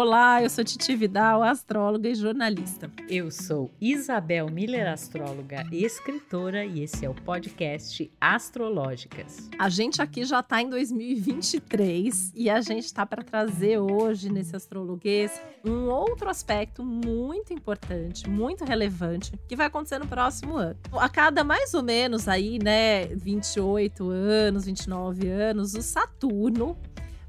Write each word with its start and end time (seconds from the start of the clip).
Olá, 0.00 0.40
eu 0.40 0.48
sou 0.48 0.62
Titi 0.62 0.94
Vidal, 0.94 1.42
astróloga 1.42 2.08
e 2.08 2.14
jornalista. 2.14 2.88
Eu 3.08 3.32
sou 3.32 3.68
Isabel 3.80 4.48
Miller, 4.48 4.86
astróloga 4.86 5.66
e 5.72 5.84
escritora, 5.84 6.64
e 6.64 6.84
esse 6.84 7.04
é 7.04 7.10
o 7.10 7.14
podcast 7.14 8.08
Astrológicas. 8.20 9.50
A 9.58 9.68
gente 9.68 10.00
aqui 10.00 10.24
já 10.24 10.38
está 10.38 10.62
em 10.62 10.70
2023 10.70 12.30
e 12.32 12.48
a 12.48 12.60
gente 12.60 12.84
está 12.84 13.04
para 13.04 13.24
trazer 13.24 13.78
hoje 13.78 14.30
nesse 14.30 14.54
astrologuês 14.54 15.32
um 15.64 15.88
outro 15.88 16.30
aspecto 16.30 16.84
muito 16.84 17.52
importante, 17.52 18.30
muito 18.30 18.64
relevante, 18.64 19.32
que 19.48 19.56
vai 19.56 19.66
acontecer 19.66 19.98
no 19.98 20.06
próximo 20.06 20.56
ano. 20.56 20.76
A 20.92 21.08
cada 21.08 21.42
mais 21.42 21.74
ou 21.74 21.82
menos 21.82 22.28
aí, 22.28 22.60
né, 22.62 23.06
28 23.06 24.08
anos, 24.10 24.64
29 24.64 25.28
anos, 25.28 25.74
o 25.74 25.82
Saturno 25.82 26.78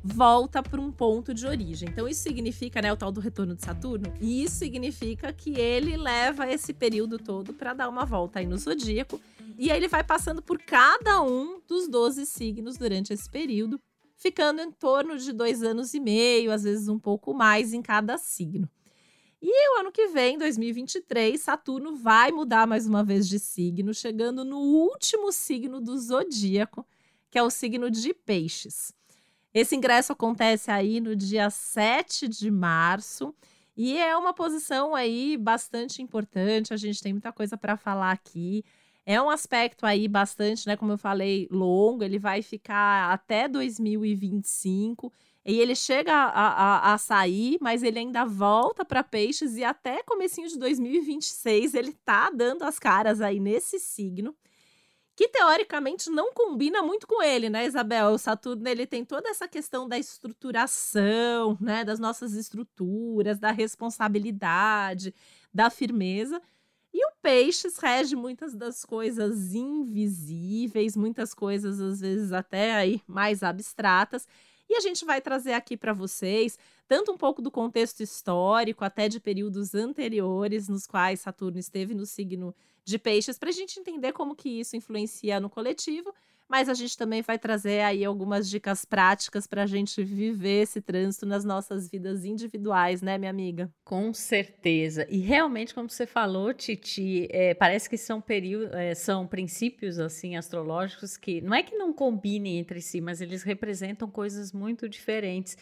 volta 0.04 0.63
para 0.63 0.79
um 0.79 0.91
ponto 0.91 1.34
de 1.34 1.45
origem. 1.45 1.89
Então, 1.89 2.07
isso 2.07 2.21
significa, 2.21 2.82
né, 2.82 2.92
o 2.92 2.97
tal 2.97 3.11
do 3.11 3.19
retorno 3.19 3.55
de 3.55 3.64
Saturno, 3.64 4.14
e 4.19 4.43
isso 4.43 4.56
significa 4.56 5.32
que 5.33 5.51
ele 5.60 5.97
leva 5.97 6.50
esse 6.50 6.73
período 6.73 7.18
todo 7.18 7.54
para 7.54 7.73
dar 7.73 7.89
uma 7.89 8.06
volta 8.06 8.39
aí 8.39 8.46
no 8.46 8.57
zodíaco, 8.57 9.20
e 9.57 9.70
aí 9.70 9.78
ele 9.78 9.87
vai 9.87 10.04
passando 10.04 10.42
por 10.42 10.57
cada 10.59 11.21
um 11.21 11.61
dos 11.68 11.87
12 11.87 12.25
signos 12.25 12.78
durante 12.78 13.11
esse 13.14 13.29
período, 13.29 13.79
ficando 14.15 14.61
em 14.61 14.71
torno 14.71 15.18
de 15.18 15.32
dois 15.32 15.64
anos 15.64 15.93
e 15.93 16.00
meio, 16.00 16.51
às 16.51 16.64
vezes 16.64 16.87
um 16.87 17.00
pouco 17.00 17.34
mais 17.34 17.73
em 17.73 17.81
cada 17.81 18.18
signo. 18.18 18.70
E 19.42 19.70
o 19.71 19.79
ano 19.79 19.92
que 19.92 20.07
vem, 20.07 20.37
2023, 20.37 21.39
Saturno 21.39 21.95
vai 21.95 22.29
mudar 22.29 22.68
mais 22.68 22.86
uma 22.86 23.04
vez 23.04 23.28
de 23.28 23.39
signo, 23.39 23.93
chegando 23.93 24.43
no 24.43 24.57
último 24.57 25.31
signo 25.31 25.79
do 25.79 25.97
zodíaco, 25.97 26.86
que 27.31 27.37
é 27.37 27.43
o 27.43 27.50
signo 27.50 27.89
de 27.89 28.14
Peixes. 28.14 28.93
Esse 29.53 29.75
ingresso 29.75 30.13
acontece 30.13 30.69
aí 30.69 30.99
no 30.99 31.15
dia 31.15 31.49
7 31.49 32.27
de 32.27 32.52
março. 32.52 33.33
E 33.75 33.97
é 33.97 34.16
uma 34.16 34.33
posição 34.33 34.94
aí 34.94 35.38
bastante 35.38 36.02
importante, 36.02 36.73
a 36.73 36.78
gente 36.78 37.02
tem 37.02 37.14
muita 37.14 37.31
coisa 37.31 37.58
para 37.58 37.78
falar 37.78 38.11
aqui. 38.11 38.64
É 39.06 39.22
um 39.22 39.30
aspecto 39.30 39.86
aí 39.86 40.08
bastante, 40.08 40.67
né, 40.67 40.75
como 40.75 40.91
eu 40.91 40.97
falei, 40.97 41.47
longo, 41.50 42.03
ele 42.03 42.19
vai 42.19 42.41
ficar 42.41 43.11
até 43.11 43.47
2025. 43.47 45.11
E 45.45 45.59
ele 45.59 45.75
chega 45.75 46.13
a, 46.13 46.89
a, 46.89 46.94
a 46.94 46.97
sair, 46.97 47.58
mas 47.61 47.81
ele 47.81 47.97
ainda 48.00 48.25
volta 48.25 48.84
para 48.84 49.03
peixes 49.03 49.56
e 49.56 49.63
até 49.63 50.03
comecinho 50.03 50.47
de 50.47 50.59
2026 50.59 51.73
ele 51.73 51.94
tá 51.94 52.30
dando 52.30 52.63
as 52.63 52.78
caras 52.78 53.22
aí 53.22 53.39
nesse 53.39 53.80
signo 53.80 54.36
que 55.20 55.28
teoricamente 55.28 56.09
não 56.09 56.31
combina 56.31 56.81
muito 56.81 57.06
com 57.06 57.22
ele, 57.22 57.50
né, 57.50 57.66
Isabel? 57.66 58.12
O 58.12 58.17
Saturno 58.17 58.66
ele 58.70 58.88
tem 58.88 59.03
toda 59.03 59.28
essa 59.28 59.50
questão 59.50 59.86
da 59.86 60.00
estruturação, 60.00 61.58
né, 61.59 61.84
das 61.84 62.00
nossas 62.00 62.31
estruturas, 62.31 63.38
da 63.38 63.52
responsabilidade, 63.52 65.14
da 65.53 65.70
firmeza. 65.70 66.42
E 66.94 67.06
o 67.06 67.12
Peixes 67.22 67.78
rege 67.80 68.16
muitas 68.16 68.56
das 68.56 68.86
coisas 68.86 69.53
invisíveis, 69.53 70.95
muitas 70.95 71.34
coisas 71.34 71.81
às 71.81 72.00
vezes 72.00 72.31
até 72.31 72.73
aí 72.75 73.02
mais 73.06 73.44
abstratas. 73.44 74.25
E 74.70 74.75
a 74.75 74.80
gente 74.80 75.03
vai 75.03 75.20
trazer 75.20 75.53
aqui 75.53 75.75
para 75.75 75.94
vocês 75.94 76.59
tanto 76.88 77.12
um 77.12 77.17
pouco 77.17 77.42
do 77.42 77.50
contexto 77.50 78.02
histórico, 78.02 78.86
até 78.86 79.09
de 79.09 79.20
períodos 79.20 79.73
anteriores 79.73 80.70
nos 80.70 80.86
quais 80.86 81.22
Saturno 81.22 81.58
esteve 81.58 81.95
no 81.95 82.06
signo 82.06 82.56
de 82.84 83.00
peixes 83.00 83.38
para 83.38 83.50
a 83.50 83.53
gente 83.53 83.80
entender 83.80 84.14
como 84.14 84.36
que 84.36 84.50
isso 84.59 84.75
influencia 84.75 85.40
no 85.40 85.50
coletivo, 85.50 86.14
mas 86.50 86.67
a 86.67 86.73
gente 86.73 86.97
também 86.97 87.22
vai 87.22 87.38
trazer 87.38 87.81
aí 87.81 88.03
algumas 88.03 88.50
dicas 88.50 88.83
práticas 88.83 89.45
para 89.45 89.64
a 89.64 89.66
gente 89.67 90.03
viver 90.03 90.64
esse 90.64 90.81
trânsito 90.81 91.25
nas 91.25 91.45
nossas 91.45 91.89
vidas 91.89 92.25
individuais, 92.25 93.02
né, 93.02 93.17
minha 93.17 93.30
amiga? 93.30 93.72
Com 93.83 94.14
certeza. 94.14 95.06
E 95.09 95.19
realmente, 95.19 95.73
como 95.75 95.89
você 95.89 96.08
falou, 96.08 96.53
Titi, 96.53 97.28
é, 97.30 97.53
parece 97.53 97.89
que 97.89 97.97
são 97.97 98.24
é, 98.74 98.96
são 98.96 99.28
princípios 99.28 100.00
assim 100.00 100.35
astrológicos 100.35 101.18
que 101.18 101.40
não 101.41 101.53
é 101.53 101.62
que 101.62 101.75
não 101.75 101.94
combinem 101.94 102.57
entre 102.57 102.81
si, 102.81 103.00
mas 103.00 103.22
eles 103.22 103.44
representam 103.44 104.09
coisas 104.09 104.51
muito 104.51 104.90
diferentes. 104.90 105.56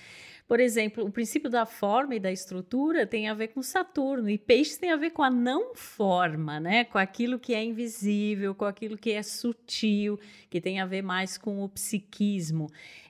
Por 0.47 0.61
exemplo, 0.61 1.03
o 1.03 1.11
princípio 1.11 1.49
da 1.49 1.65
forma 1.65 2.15
e 2.15 2.19
da 2.19 2.31
estrutura 2.31 3.05
tem 3.05 3.27
a 3.27 3.33
ver 3.33 3.49
com 3.49 3.61
Saturno, 3.61 4.29
e 4.29 4.37
peixes 4.37 4.77
tem 4.77 4.91
a 4.91 4.95
ver 4.95 5.09
com 5.09 5.21
a 5.21 5.29
não 5.29 5.75
forma, 5.75 6.57
né? 6.57 6.85
Com 6.85 6.97
aquilo 6.97 7.37
que 7.37 7.53
é 7.53 7.61
invisível, 7.61 8.55
com 8.55 8.63
aquilo 8.63 8.97
que 8.97 9.11
é 9.11 9.21
sutil, 9.21 10.17
que 10.49 10.61
tem 10.61 10.79
a 10.79 10.85
ver 10.85 11.01
mais 11.01 11.37
com 11.37 11.63
o 11.63 11.67
psiquismo. 11.67 12.69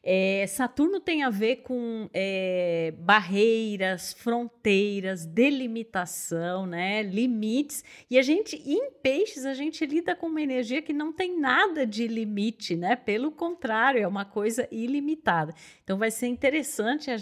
É, 0.10 0.48
Saturno 0.48 1.02
tem 1.02 1.24
a 1.24 1.30
ver 1.30 1.58
com 1.58 2.10
é, 2.14 2.94
barreiras, 2.98 4.14
fronteiras, 4.14 5.26
delimitação, 5.26 6.66
né? 6.66 7.04
Limites. 7.04 7.84
E 8.10 8.18
a 8.18 8.22
gente, 8.22 8.56
em 8.66 8.90
peixes, 9.04 9.46
a 9.46 9.54
gente 9.54 9.86
lida 9.86 10.16
com 10.16 10.28
uma 10.28 10.42
energia 10.42 10.82
que 10.82 10.94
não 10.94 11.12
tem 11.12 11.38
nada 11.38 11.86
de 11.86 12.08
limite, 12.08 12.76
né? 12.76 12.96
Pelo 12.96 13.32
contrário, 13.32 14.02
é 14.02 14.08
uma 14.08 14.24
coisa 14.24 14.66
ilimitada. 14.72 15.54
Então 15.84 15.98
vai 15.98 16.10
ser 16.10 16.28
interessante 16.28 17.12
a 17.12 17.18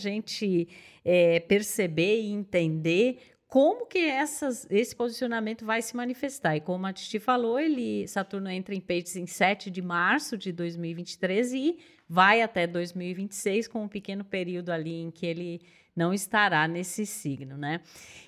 é, 1.03 1.39
perceber 1.39 2.21
e 2.21 2.31
entender 2.31 3.19
como 3.47 3.85
que 3.85 3.99
essas, 3.99 4.67
esse 4.69 4.95
posicionamento 4.95 5.65
vai 5.65 5.81
se 5.81 5.95
manifestar. 5.95 6.55
E 6.55 6.59
como 6.59 6.85
a 6.87 6.91
Titi 6.91 7.19
falou, 7.19 7.59
ele, 7.59 8.07
Saturno 8.07 8.49
entra 8.49 8.75
em 8.75 8.81
peixes 8.81 9.15
em 9.15 9.25
7 9.25 9.71
de 9.71 9.81
março 9.81 10.37
de 10.37 10.51
2023 10.51 11.53
e 11.53 11.77
vai 12.07 12.41
até 12.41 12.67
2026, 12.67 13.67
com 13.67 13.83
um 13.83 13.87
pequeno 13.87 14.23
período 14.23 14.69
ali 14.69 15.01
em 15.01 15.11
que 15.11 15.25
ele 15.25 15.61
não 15.95 16.13
estará 16.13 16.67
nesse 16.67 17.05
signo, 17.05 17.57
né? 17.57 17.79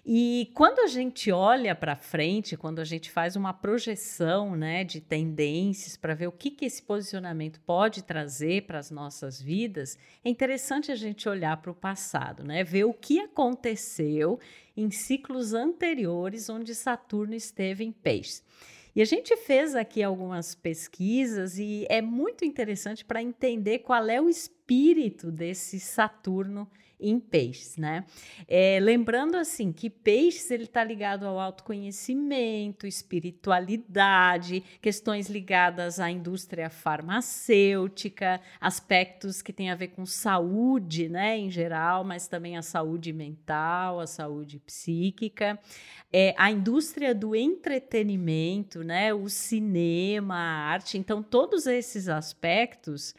E 0.06 0.50
quando 0.54 0.80
a 0.80 0.88
gente 0.88 1.32
olha 1.32 1.76
para 1.76 1.98
frente, 1.98 2.56
quando 2.56 2.80
a 2.80 2.86
gente 2.86 3.12
faz 3.12 3.36
uma 3.36 3.54
projeção, 3.54 4.56
né, 4.56 4.86
de 4.86 5.02
tendências 5.02 5.98
para 5.98 6.14
ver 6.14 6.28
o 6.28 6.32
que 6.32 6.50
que 6.50 6.64
esse 6.64 6.82
posicionamento 6.82 7.60
pode 7.60 8.04
trazer 8.04 8.64
para 8.64 8.80
as 8.80 8.90
nossas 8.90 9.42
vidas, 9.42 9.98
é 10.24 10.30
interessante 10.30 10.92
a 10.92 10.96
gente 10.96 11.28
olhar 11.28 11.58
para 11.58 11.72
o 11.72 11.76
passado, 11.76 12.42
né? 12.42 12.64
Ver 12.64 12.86
o 12.86 12.94
que 12.94 13.20
aconteceu 13.20 14.40
em 14.76 14.90
ciclos 14.90 15.54
anteriores 15.54 16.50
onde 16.50 16.74
Saturno 16.74 17.36
esteve 17.36 17.84
em 17.84 17.92
Peixes. 17.92 18.44
E 18.98 19.02
a 19.04 19.06
gente 19.06 19.38
fez 19.38 19.76
aqui 19.76 20.02
algumas 20.02 20.56
pesquisas 20.56 21.60
e 21.60 21.86
é 21.88 22.02
muito 22.02 22.44
interessante 22.44 23.06
para 23.06 23.22
entender 23.22 23.78
qual 23.78 24.10
é 24.10 24.20
o 24.20 24.28
espírito 24.28 25.32
desse 25.32 25.80
Saturno 25.80 26.68
em 27.00 27.20
peixes, 27.20 27.78
né? 27.78 28.06
É, 28.48 28.80
lembrando 28.82 29.36
assim 29.36 29.72
que 29.72 29.90
peixes 29.90 30.50
ele 30.50 30.64
está 30.64 30.84
ligado 30.84 31.26
ao 31.26 31.40
autoconhecimento, 31.40 32.88
espiritualidade, 32.88 34.64
questões 34.82 35.30
ligadas 35.30 36.00
à 36.00 36.10
indústria 36.10 36.70
farmacêutica, 36.70 38.42
aspectos 38.60 39.42
que 39.42 39.54
têm 39.54 39.70
a 39.70 39.76
ver 39.76 39.90
com 39.90 40.06
saúde, 40.06 41.08
né, 41.08 41.38
em 41.38 41.52
geral, 41.52 42.04
mas 42.04 42.28
também 42.28 42.58
a 42.58 42.64
saúde 42.64 43.14
mental, 43.14 44.00
a 44.00 44.08
saúde 44.08 44.60
psíquica, 44.60 45.60
é, 46.12 46.34
a 46.38 46.50
indústria 46.50 47.14
do 47.14 47.36
entretenimento, 47.36 48.84
né, 48.84 49.14
o 49.14 49.30
cinema, 49.30 50.36
a 50.36 50.72
arte. 50.72 50.98
Então 50.98 51.22
todos 51.22 51.68
esses 51.68 52.10
aspectos 52.10 53.14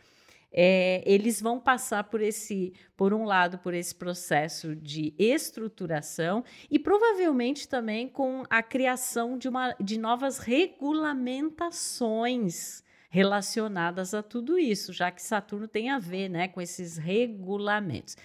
é, 0.53 1.03
eles 1.07 1.41
vão 1.41 1.61
passar 1.61 2.05
por 2.05 2.21
esse, 2.21 2.73
por 2.97 3.13
um 3.13 3.25
lado, 3.25 3.59
por 3.59 3.75
esse 3.75 3.93
processo 3.95 4.75
de 4.75 5.15
estruturação 5.19 6.43
e 6.71 6.79
provavelmente 6.79 7.69
também 7.69 8.09
com 8.09 8.45
a 8.49 8.63
criação 8.63 9.37
de, 9.37 9.47
uma, 9.49 9.75
de 9.81 9.99
novas 9.99 10.39
regulamentações 10.39 12.83
relacionadas 13.11 14.15
a 14.15 14.23
tudo 14.23 14.59
isso, 14.59 14.93
já 14.93 15.11
que 15.11 15.23
Saturno 15.23 15.67
tem 15.67 15.89
a 15.91 15.99
ver 15.99 16.29
né, 16.29 16.47
com 16.49 16.61
esses 16.61 16.99
regulamentos. 16.99 18.17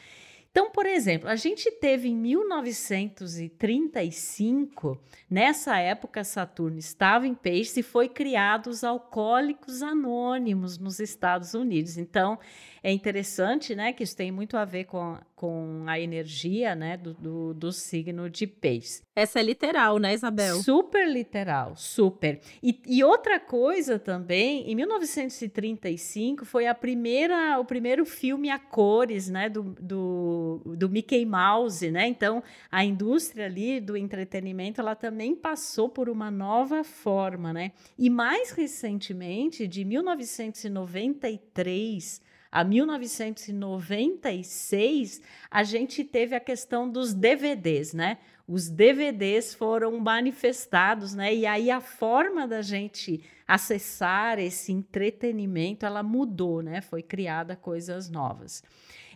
Então, 0.54 0.70
por 0.70 0.86
exemplo, 0.86 1.28
a 1.28 1.36
gente 1.36 1.72
teve 1.72 2.10
em 2.10 2.16
1935, 2.16 5.02
nessa 5.28 5.80
época 5.80 6.24
Saturno 6.24 6.78
estava 6.78 7.26
em 7.26 7.34
peixe 7.34 7.80
e 7.80 7.84
foi 7.84 8.08
criado 8.08 8.68
os 8.68 8.84
alcoólicos 8.84 9.82
anônimos 9.82 10.78
nos 10.78 11.00
Estados 11.00 11.56
Unidos. 11.56 11.98
Então, 11.98 12.38
é 12.84 12.92
interessante, 12.92 13.74
né, 13.74 13.94
que 13.94 14.04
isso 14.04 14.16
tem 14.16 14.32
muito 14.32 14.56
a 14.56 14.64
ver 14.64 14.84
com, 14.84 15.18
com 15.36 15.86
a 15.88 16.00
energia, 16.00 16.76
né, 16.76 16.98
do, 16.98 17.16
do, 17.16 17.56
do 17.56 17.72
signo 17.72 18.30
de 18.30 18.46
peixes. 18.46 19.02
Essa 19.16 19.40
é 19.40 19.44
literal, 19.44 20.00
né, 20.00 20.16
Isabel? 20.16 20.56
Super 20.64 21.08
literal, 21.08 21.76
super. 21.76 22.40
E, 22.64 22.82
e 22.88 23.04
outra 23.04 23.40
coisa 23.40 24.00
também, 24.00 24.68
em 24.68 24.74
1935 24.74 26.44
foi 26.46 26.66
a 26.66 26.74
primeira, 26.74 27.60
o 27.60 27.66
primeiro 27.66 28.08
filme 28.08 28.50
a 28.50 28.58
cores, 28.58 29.30
né, 29.30 29.50
do, 29.50 29.76
do, 29.80 30.62
do 30.66 30.90
Mickey 30.90 31.28
Mouse, 31.28 31.92
né? 31.92 32.08
Então, 32.08 32.42
a 32.72 32.84
indústria 32.84 33.46
ali 33.46 33.80
do 33.80 33.96
entretenimento, 33.96 34.82
ela 34.82 34.96
também 34.96 35.36
passou 35.36 35.90
por 35.90 36.10
uma 36.10 36.32
nova 36.32 36.84
forma, 36.84 37.54
né? 37.54 37.72
E 37.96 38.10
mais 38.10 38.50
recentemente, 38.50 39.68
de 39.68 39.86
1993 39.86 42.34
a 42.54 42.64
1996, 42.64 45.22
a 45.50 45.64
gente 45.64 46.04
teve 46.04 46.36
a 46.36 46.40
questão 46.40 46.88
dos 46.88 47.12
DVDs, 47.12 47.96
né? 47.96 48.20
Os 48.48 48.70
DVDs 48.70 49.54
foram 49.54 49.98
manifestados, 50.00 51.14
né? 51.14 51.34
E 51.34 51.46
aí 51.46 51.72
a 51.72 51.80
forma 51.80 52.48
da 52.48 52.62
gente 52.62 53.24
acessar 53.48 54.38
esse 54.38 54.72
entretenimento, 54.72 55.86
ela 55.86 56.04
mudou, 56.04 56.62
né? 56.62 56.82
Foi 56.82 57.02
criada 57.02 57.56
coisas 57.56 58.10
novas. 58.10 58.62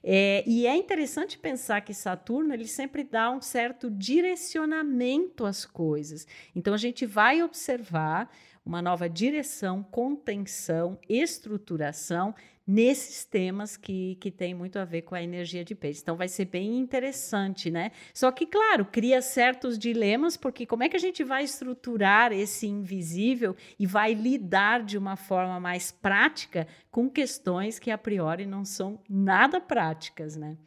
É, 0.03 0.43
e 0.47 0.65
é 0.65 0.75
interessante 0.75 1.37
pensar 1.37 1.81
que 1.81 1.93
Saturno 1.93 2.53
ele 2.53 2.67
sempre 2.67 3.03
dá 3.03 3.29
um 3.29 3.41
certo 3.41 3.89
direcionamento 3.89 5.45
às 5.45 5.65
coisas. 5.65 6.25
Então 6.55 6.73
a 6.73 6.77
gente 6.77 7.05
vai 7.05 7.43
observar 7.43 8.29
uma 8.65 8.81
nova 8.81 9.09
direção, 9.09 9.83
contenção, 9.83 10.99
estruturação 11.09 12.33
nesses 12.67 13.23
temas 13.23 13.77
que, 13.77 14.15
que 14.15 14.29
tem 14.29 14.53
muito 14.53 14.77
a 14.77 14.83
ver 14.83 15.03
com 15.03 15.15
a 15.15 15.23
energia 15.23 15.63
de 15.63 15.73
peixe. 15.73 16.01
Então 16.01 16.17
vai 16.17 16.27
ser 16.27 16.45
bem 16.45 16.77
interessante, 16.77 17.71
né? 17.71 17.91
Só 18.13 18.29
que, 18.31 18.45
claro, 18.45 18.83
cria 18.83 19.21
certos 19.21 19.79
dilemas, 19.79 20.35
porque 20.35 20.65
como 20.65 20.83
é 20.83 20.89
que 20.89 20.97
a 20.97 20.99
gente 20.99 21.23
vai 21.23 21.43
estruturar 21.43 22.33
esse 22.33 22.67
invisível 22.67 23.55
e 23.79 23.85
vai 23.85 24.13
lidar 24.13 24.83
de 24.83 24.97
uma 24.97 25.15
forma 25.15 25.59
mais 25.59 25.91
prática 25.91 26.67
com 26.91 27.09
questões 27.09 27.79
que 27.79 27.89
a 27.89 27.97
priori 27.97 28.45
não 28.45 28.65
são 28.65 28.99
nada 29.07 29.61
práticas, 29.61 30.35
né? 30.35 30.57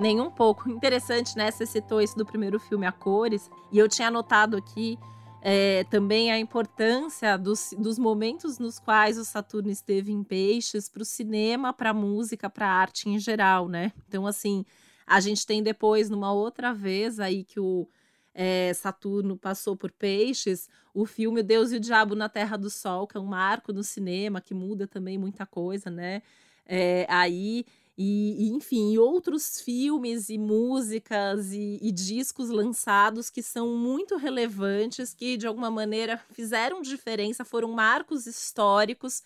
nem 0.00 0.18
um 0.18 0.30
pouco. 0.30 0.68
Interessante, 0.72 1.36
né? 1.36 1.50
Você 1.50 1.66
citou 1.66 2.00
isso 2.00 2.16
do 2.16 2.24
primeiro 2.24 2.58
filme, 2.58 2.86
A 2.86 2.92
Cores, 2.92 3.50
e 3.70 3.78
eu 3.78 3.86
tinha 3.86 4.08
anotado 4.08 4.56
aqui 4.56 4.98
é, 5.42 5.84
também 5.84 6.30
a 6.30 6.38
importância 6.38 7.36
dos, 7.36 7.74
dos 7.78 7.98
momentos 7.98 8.58
nos 8.58 8.78
quais 8.78 9.18
o 9.18 9.24
Saturno 9.24 9.70
esteve 9.70 10.12
em 10.12 10.22
peixes 10.22 10.88
para 10.88 11.02
o 11.02 11.04
cinema, 11.04 11.72
para 11.72 11.90
a 11.90 11.94
música, 11.94 12.50
para 12.50 12.66
a 12.66 12.72
arte 12.72 13.08
em 13.08 13.18
geral, 13.18 13.68
né? 13.68 13.92
Então, 14.06 14.26
assim, 14.26 14.64
a 15.06 15.18
gente 15.18 15.46
tem 15.46 15.62
depois, 15.62 16.10
numa 16.10 16.32
outra 16.32 16.74
vez 16.74 17.18
aí 17.18 17.42
que 17.42 17.58
o 17.58 17.88
é, 18.34 18.72
Saturno 18.74 19.36
passou 19.36 19.76
por 19.76 19.90
peixes, 19.90 20.68
o 20.94 21.06
filme 21.06 21.42
Deus 21.42 21.72
e 21.72 21.76
o 21.76 21.80
Diabo 21.80 22.14
na 22.14 22.28
Terra 22.28 22.56
do 22.56 22.70
Sol, 22.70 23.06
que 23.06 23.16
é 23.16 23.20
um 23.20 23.26
marco 23.26 23.72
no 23.72 23.82
cinema, 23.82 24.40
que 24.40 24.54
muda 24.54 24.86
também 24.86 25.18
muita 25.18 25.46
coisa, 25.46 25.90
né? 25.90 26.22
É, 26.66 27.06
aí 27.08 27.64
e, 27.96 28.46
e, 28.46 28.50
enfim, 28.50 28.96
outros 28.96 29.60
filmes 29.60 30.28
e 30.28 30.38
músicas 30.38 31.52
e, 31.52 31.78
e, 31.82 31.92
discos 31.92 32.48
lançados 32.48 33.28
que 33.28 33.42
são 33.42 33.76
muito 33.76 34.16
relevantes, 34.16 35.12
que 35.12 35.36
de 35.36 35.46
alguma 35.46 35.70
maneira 35.70 36.18
fizeram 36.32 36.80
diferença, 36.80 37.44
foram 37.44 37.72
marcos 37.72 38.26
históricos, 38.26 39.22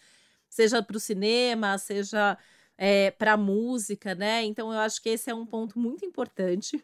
seja 0.48 0.82
para 0.82 0.96
o 0.96 1.00
cinema, 1.00 1.78
seja 1.78 2.36
é, 2.76 3.10
para 3.12 3.34
a 3.34 3.36
música, 3.36 4.14
né? 4.14 4.44
Então 4.44 4.72
eu 4.72 4.78
acho 4.78 5.00
que 5.02 5.08
esse 5.10 5.30
é 5.30 5.34
um 5.34 5.46
ponto 5.46 5.78
muito 5.78 6.04
importante. 6.04 6.82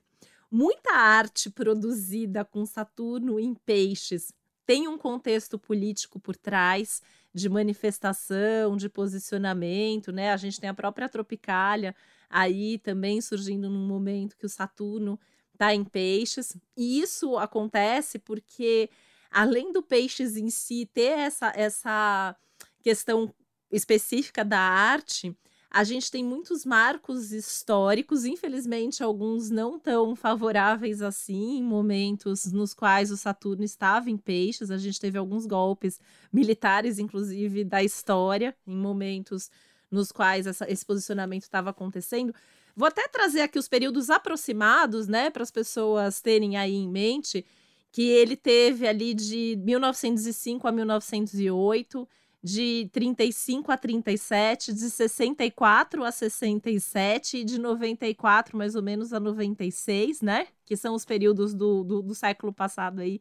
Muita 0.51 0.93
arte 0.95 1.51
produzida 1.51 2.45
com 2.45 2.65
Saturno 2.67 3.39
em 3.39 3.55
peixes 3.55 4.33
tem 4.71 4.87
um 4.87 4.97
contexto 4.97 5.59
político 5.59 6.21
por 6.21 6.37
trás 6.37 7.03
de 7.33 7.49
manifestação, 7.49 8.77
de 8.77 8.89
posicionamento, 8.89 10.13
né? 10.13 10.33
A 10.33 10.37
gente 10.37 10.61
tem 10.61 10.69
a 10.69 10.75
própria 10.75 11.09
Tropicália 11.09 11.95
aí 12.29 12.79
também 12.79 13.21
surgindo 13.21 13.69
num 13.71 13.87
momento 13.87 14.37
que 14.37 14.47
o 14.47 14.49
Saturno 14.49 15.19
está 15.53 15.75
em 15.75 15.85
peixes. 15.85 16.57
E 16.77 17.01
isso 17.01 17.37
acontece 17.37 18.19
porque, 18.19 18.91
além 19.31 19.73
do 19.73 19.83
peixes 19.83 20.37
em 20.37 20.51
si 20.51 20.87
ter 20.93 21.19
essa, 21.19 21.53
essa 21.55 22.37
questão 22.83 23.33
específica 23.71 24.45
da 24.45 24.59
arte, 24.59 25.37
a 25.71 25.85
gente 25.85 26.11
tem 26.11 26.25
muitos 26.25 26.65
marcos 26.65 27.31
históricos, 27.31 28.25
infelizmente 28.25 29.05
alguns 29.05 29.51
não 29.51 29.79
tão 29.79 30.17
favoráveis 30.17 31.01
assim, 31.01 31.59
em 31.59 31.63
momentos 31.63 32.51
nos 32.53 32.75
quais 32.75 33.13
o 33.13 33.17
Saturno 33.17 33.63
estava 33.63 34.11
em 34.11 34.17
peixes. 34.17 34.73
A 34.73 34.79
gente 34.79 34.99
teve 34.99 35.17
alguns 35.17 35.47
golpes 35.47 36.01
militares, 36.33 36.99
inclusive, 36.99 37.63
da 37.63 37.85
história, 37.85 38.57
em 38.67 38.77
momentos 38.77 39.49
nos 39.89 40.11
quais 40.11 40.45
essa, 40.49 40.69
esse 40.69 40.85
posicionamento 40.85 41.43
estava 41.43 41.71
acontecendo. 41.71 42.35
Vou 42.75 42.89
até 42.89 43.07
trazer 43.07 43.43
aqui 43.43 43.59
os 43.59 43.69
períodos 43.69 44.11
aproximados, 44.11 45.07
né, 45.07 45.31
para 45.31 45.45
as 45.45 45.53
pessoas 45.53 46.21
terem 46.21 46.57
aí 46.57 46.75
em 46.75 46.89
mente 46.89 47.47
que 47.93 48.03
ele 48.03 48.37
teve 48.37 48.87
ali 48.87 49.15
de 49.15 49.57
1905 49.65 50.67
a 50.67 50.73
1908 50.73 52.09
de 52.43 52.89
35 52.93 53.71
a 53.71 53.77
37, 53.77 54.73
de 54.73 54.91
64 54.91 56.05
a 56.05 56.11
67 56.11 57.39
e 57.39 57.45
de 57.45 57.59
94 57.59 58.57
mais 58.57 58.75
ou 58.75 58.83
menos 58.83 59.13
a 59.13 59.21
96, 59.21 60.23
né? 60.23 60.49
Que 60.65 60.77
são 60.77 60.95
os 60.95 61.05
períodos 61.05 61.55
do, 61.55 61.85
do, 61.85 62.03
do 62.03 62.15
século 62.15 62.53
passado 62.53 63.01
aí 63.01 63.21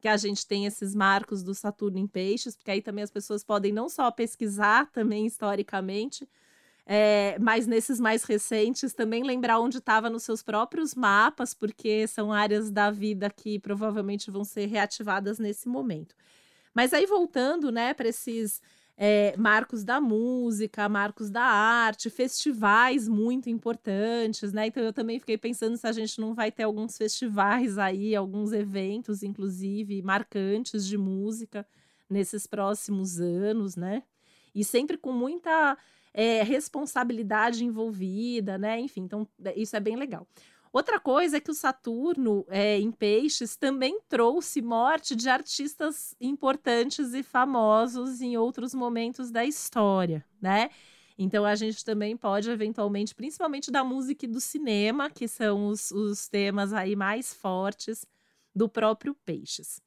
que 0.00 0.08
a 0.08 0.16
gente 0.16 0.46
tem 0.46 0.66
esses 0.66 0.94
marcos 0.94 1.42
do 1.42 1.54
Saturno 1.54 1.98
em 1.98 2.06
Peixes, 2.06 2.56
porque 2.56 2.70
aí 2.70 2.82
também 2.82 3.02
as 3.02 3.10
pessoas 3.10 3.42
podem 3.42 3.72
não 3.72 3.88
só 3.88 4.10
pesquisar 4.10 4.90
também 4.92 5.26
historicamente, 5.26 6.28
é, 6.86 7.38
mas 7.40 7.66
nesses 7.66 8.00
mais 8.00 8.22
recentes 8.24 8.94
também 8.94 9.22
lembrar 9.22 9.58
onde 9.60 9.78
estava 9.78 10.08
nos 10.08 10.22
seus 10.22 10.42
próprios 10.42 10.94
mapas, 10.94 11.52
porque 11.52 12.06
são 12.06 12.32
áreas 12.32 12.70
da 12.70 12.90
vida 12.90 13.28
que 13.28 13.58
provavelmente 13.58 14.30
vão 14.30 14.44
ser 14.44 14.66
reativadas 14.66 15.38
nesse 15.38 15.68
momento. 15.68 16.14
Mas 16.74 16.92
aí 16.92 17.06
voltando, 17.06 17.70
né, 17.70 17.94
para 17.94 18.08
esses 18.08 18.60
é, 19.00 19.32
marcos 19.36 19.84
da 19.84 20.00
música, 20.00 20.88
marcos 20.88 21.30
da 21.30 21.42
arte, 21.42 22.10
festivais 22.10 23.06
muito 23.08 23.48
importantes, 23.48 24.52
né? 24.52 24.66
Então 24.66 24.82
eu 24.82 24.92
também 24.92 25.20
fiquei 25.20 25.38
pensando 25.38 25.76
se 25.76 25.86
a 25.86 25.92
gente 25.92 26.20
não 26.20 26.34
vai 26.34 26.50
ter 26.50 26.64
alguns 26.64 26.98
festivais 26.98 27.78
aí, 27.78 28.16
alguns 28.16 28.52
eventos, 28.52 29.22
inclusive, 29.22 30.02
marcantes 30.02 30.84
de 30.84 30.98
música 30.98 31.64
nesses 32.10 32.44
próximos 32.44 33.20
anos, 33.20 33.76
né? 33.76 34.02
E 34.52 34.64
sempre 34.64 34.98
com 34.98 35.12
muita 35.12 35.78
é, 36.12 36.42
responsabilidade 36.42 37.64
envolvida, 37.64 38.58
né? 38.58 38.80
Enfim, 38.80 39.02
então 39.02 39.28
isso 39.54 39.76
é 39.76 39.80
bem 39.80 39.94
legal. 39.94 40.26
Outra 40.72 41.00
coisa 41.00 41.38
é 41.38 41.40
que 41.40 41.50
o 41.50 41.54
Saturno 41.54 42.44
é, 42.48 42.78
em 42.78 42.90
Peixes 42.92 43.56
também 43.56 44.00
trouxe 44.08 44.60
morte 44.60 45.16
de 45.16 45.28
artistas 45.28 46.14
importantes 46.20 47.14
e 47.14 47.22
famosos 47.22 48.20
em 48.20 48.36
outros 48.36 48.74
momentos 48.74 49.30
da 49.30 49.44
história, 49.44 50.24
né? 50.40 50.70
Então 51.18 51.44
a 51.44 51.54
gente 51.56 51.84
também 51.84 52.16
pode 52.16 52.48
eventualmente, 52.48 53.14
principalmente 53.14 53.70
da 53.70 53.82
música 53.82 54.24
e 54.24 54.28
do 54.28 54.40
cinema, 54.40 55.10
que 55.10 55.26
são 55.26 55.66
os, 55.66 55.90
os 55.90 56.28
temas 56.28 56.72
aí 56.72 56.94
mais 56.94 57.34
fortes 57.34 58.06
do 58.54 58.68
próprio 58.68 59.14
Peixes. 59.26 59.82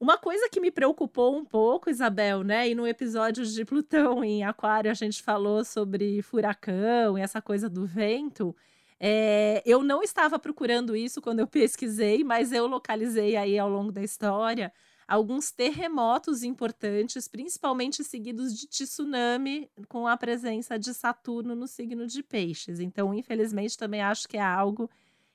Uma 0.00 0.16
coisa 0.16 0.48
que 0.48 0.60
me 0.60 0.70
preocupou 0.70 1.36
um 1.36 1.44
pouco, 1.44 1.90
Isabel, 1.90 2.44
né? 2.44 2.68
E 2.68 2.74
no 2.74 2.86
episódio 2.86 3.44
de 3.44 3.64
Plutão 3.64 4.22
em 4.22 4.44
Aquário 4.44 4.92
a 4.92 4.94
gente 4.94 5.20
falou 5.20 5.64
sobre 5.64 6.22
furacão 6.22 7.18
e 7.18 7.20
essa 7.20 7.42
coisa 7.42 7.68
do 7.68 7.84
vento. 7.84 8.54
É, 9.00 9.62
eu 9.64 9.82
não 9.82 10.02
estava 10.02 10.38
procurando 10.38 10.96
isso 10.96 11.20
quando 11.20 11.38
eu 11.40 11.46
pesquisei, 11.46 12.24
mas 12.24 12.52
eu 12.52 12.66
localizei 12.66 13.36
aí 13.36 13.58
ao 13.58 13.68
longo 13.68 13.92
da 13.92 14.02
história 14.02 14.72
alguns 15.08 15.50
terremotos 15.50 16.42
importantes, 16.42 17.26
principalmente 17.26 18.04
seguidos 18.04 18.54
de 18.54 18.66
tsunami, 18.66 19.70
com 19.88 20.06
a 20.06 20.16
presença 20.18 20.78
de 20.78 20.92
Saturno 20.92 21.54
no 21.54 21.66
signo 21.66 22.06
de 22.06 22.22
Peixes. 22.22 22.78
Então, 22.78 23.14
infelizmente, 23.14 23.78
também 23.78 24.02
acho 24.02 24.28
que 24.28 24.36
é 24.36 24.42
algo 24.42 24.90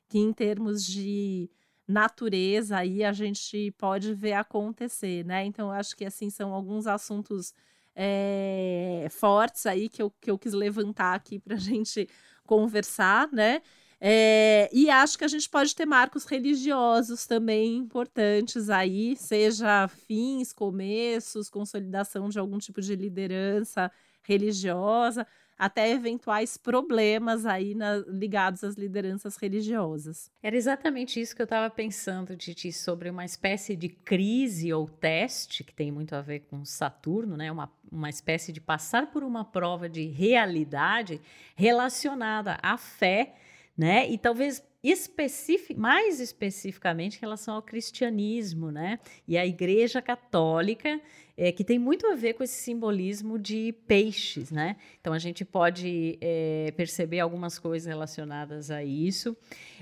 que, 0.07 0.19
em 0.19 0.31
termos 0.31 0.85
de 0.85 1.49
natureza, 1.87 2.77
aí 2.77 3.03
a 3.03 3.11
gente 3.11 3.71
pode 3.71 4.13
ver 4.13 4.33
acontecer, 4.33 5.25
né? 5.25 5.43
Então, 5.43 5.71
acho 5.71 5.97
que 5.97 6.05
assim 6.05 6.29
são 6.29 6.53
alguns 6.53 6.85
assuntos 6.85 7.51
é, 7.95 9.07
fortes 9.09 9.65
aí 9.65 9.89
que 9.89 10.01
eu, 10.01 10.11
que 10.21 10.29
eu 10.29 10.37
quis 10.37 10.53
levantar 10.53 11.15
aqui 11.15 11.39
para 11.39 11.55
a 11.55 11.57
gente 11.59 12.07
conversar, 12.45 13.29
né? 13.31 13.61
É, 14.05 14.69
e 14.73 14.89
acho 14.89 15.17
que 15.17 15.23
a 15.23 15.29
gente 15.29 15.49
pode 15.49 15.73
ter 15.73 15.85
marcos 15.85 16.25
religiosos 16.25 17.25
também 17.25 17.77
importantes 17.77 18.69
aí, 18.69 19.15
seja 19.15 19.87
fins, 19.87 20.51
começos, 20.51 21.49
consolidação 21.49 22.27
de 22.27 22.37
algum 22.37 22.57
tipo 22.57 22.81
de 22.81 22.97
liderança 22.97 23.89
religiosa, 24.21 25.25
até 25.57 25.89
eventuais 25.89 26.57
problemas 26.57 27.45
aí 27.45 27.73
na, 27.73 27.97
ligados 28.07 28.63
às 28.65 28.75
lideranças 28.75 29.37
religiosas. 29.37 30.29
Era 30.41 30.57
exatamente 30.57 31.21
isso 31.21 31.33
que 31.33 31.41
eu 31.41 31.45
estava 31.45 31.73
pensando, 31.73 32.35
Titi, 32.35 32.73
sobre 32.73 33.09
uma 33.09 33.23
espécie 33.23 33.73
de 33.73 33.87
crise 33.87 34.73
ou 34.73 34.85
teste, 34.85 35.63
que 35.63 35.73
tem 35.73 35.93
muito 35.93 36.13
a 36.13 36.21
ver 36.21 36.41
com 36.41 36.65
Saturno, 36.65 37.37
né? 37.37 37.49
uma, 37.49 37.71
uma 37.93 38.09
espécie 38.09 38.51
de 38.51 38.59
passar 38.59 39.11
por 39.11 39.23
uma 39.23 39.45
prova 39.45 39.87
de 39.87 40.07
realidade 40.07 41.21
relacionada 41.55 42.57
à 42.61 42.77
fé, 42.77 43.35
né? 43.77 44.09
E 44.09 44.17
talvez 44.17 44.63
especific, 44.83 45.79
mais 45.79 46.19
especificamente 46.19 47.17
em 47.17 47.21
relação 47.21 47.55
ao 47.55 47.61
cristianismo, 47.61 48.71
né? 48.71 48.99
E 49.27 49.37
a 49.37 49.45
Igreja 49.45 50.01
Católica 50.01 50.99
é, 51.35 51.51
que 51.51 51.63
tem 51.63 51.79
muito 51.79 52.05
a 52.07 52.15
ver 52.15 52.33
com 52.33 52.43
esse 52.43 52.61
simbolismo 52.61 53.39
de 53.39 53.73
peixes, 53.87 54.51
né? 54.51 54.75
Então 55.01 55.13
a 55.13 55.19
gente 55.19 55.43
pode 55.43 56.17
é, 56.21 56.71
perceber 56.77 57.19
algumas 57.19 57.57
coisas 57.57 57.87
relacionadas 57.87 58.69
a 58.69 58.83
isso. 58.83 59.35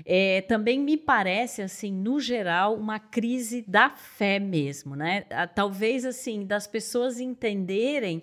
É, 0.04 0.40
também 0.42 0.80
me 0.80 0.96
parece, 0.96 1.60
assim, 1.60 1.92
no 1.92 2.18
geral, 2.18 2.74
uma 2.74 2.98
crise 2.98 3.64
da 3.68 3.90
fé 3.90 4.38
mesmo, 4.38 4.96
né? 4.96 5.22
Talvez 5.54 6.04
assim 6.04 6.46
das 6.46 6.66
pessoas 6.66 7.20
entenderem 7.20 8.22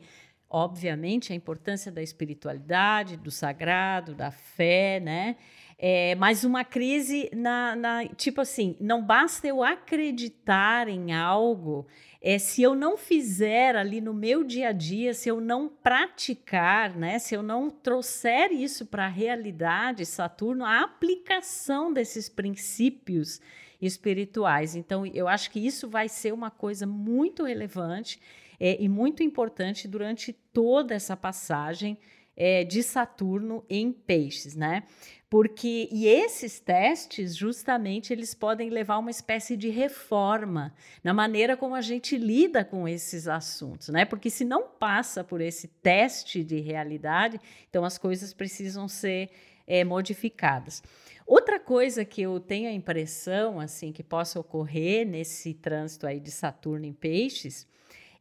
obviamente, 0.50 1.32
a 1.32 1.36
importância 1.36 1.92
da 1.92 2.02
espiritualidade, 2.02 3.16
do 3.16 3.30
sagrado, 3.30 4.16
da 4.16 4.32
fé, 4.32 5.00
né? 5.00 5.36
É, 5.82 6.14
mas 6.16 6.44
uma 6.44 6.66
crise 6.66 7.30
na, 7.34 7.74
na, 7.74 8.06
tipo 8.08 8.42
assim, 8.42 8.76
não 8.82 9.02
basta 9.02 9.48
eu 9.48 9.64
acreditar 9.64 10.90
em 10.90 11.14
algo, 11.14 11.88
é, 12.22 12.38
se 12.38 12.62
eu 12.62 12.76
não 12.76 12.98
fizer 12.98 13.76
ali 13.76 14.02
no 14.02 14.14
meu 14.14 14.44
dia 14.44 14.70
a 14.70 14.72
dia, 14.74 15.14
se 15.14 15.30
eu 15.30 15.40
não 15.40 15.70
praticar, 15.70 16.96
né, 16.96 17.18
se 17.18 17.34
eu 17.34 17.42
não 17.42 17.70
trouxer 17.70 18.52
isso 18.52 18.86
para 18.86 19.06
a 19.06 19.10
realidade, 19.10 20.06
Saturno, 20.06 20.66
a 20.66 20.82
aplicação 20.82 21.94
desses 21.94 22.28
princípios 22.28 23.40
espirituais. 23.82 24.76
Então, 24.76 25.06
eu 25.06 25.28
acho 25.30 25.50
que 25.50 25.66
isso 25.66 25.88
vai 25.88 26.10
ser 26.10 26.34
uma 26.34 26.52
coisa 26.52 26.86
muito 26.86 27.46
relevante 27.46 28.20
é, 28.60 28.76
e 28.82 28.90
muito 28.90 29.24
importante 29.24 29.88
durante 29.88 30.34
toda 30.34 30.94
essa 30.94 31.16
passagem 31.16 31.98
é, 32.40 32.64
de 32.64 32.82
Saturno 32.82 33.66
em 33.70 33.92
Peixes, 33.92 34.56
né? 34.56 34.84
Porque 35.30 35.88
e 35.92 36.08
esses 36.08 36.60
testes, 36.60 37.36
justamente, 37.36 38.12
eles 38.12 38.34
podem 38.34 38.70
levar 38.70 38.98
uma 38.98 39.12
espécie 39.12 39.56
de 39.56 39.70
reforma 39.70 40.74
na 41.04 41.14
maneira 41.14 41.56
como 41.56 41.76
a 41.76 41.82
gente 41.82 42.18
lida 42.18 42.66
com 42.66 42.88
esses 42.88 43.28
assuntos, 43.28 43.90
né? 43.90 44.06
Porque 44.06 44.30
se 44.30 44.44
não 44.46 44.68
passa 44.68 45.24
por 45.24 45.42
esse 45.42 45.68
teste 45.68 46.44
de 46.44 46.60
realidade, 46.60 47.40
então 47.70 47.84
as 47.84 47.98
coisas 47.98 48.34
precisam 48.34 48.88
ser 48.88 49.30
é, 49.68 49.84
modificadas. 49.84 50.82
Outra 51.28 51.60
coisa 51.60 52.04
que 52.04 52.24
eu 52.24 52.40
tenho 52.40 52.68
a 52.68 52.74
impressão, 52.74 53.60
assim, 53.60 53.92
que 53.92 54.02
possa 54.02 54.40
ocorrer 54.40 55.06
nesse 55.06 55.54
trânsito 55.54 56.08
aí 56.08 56.20
de 56.20 56.32
Saturno 56.32 56.86
em 56.86 56.94
Peixes, 56.94 57.68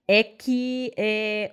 é 0.07 0.23
que 0.23 0.93
é, 0.95 1.53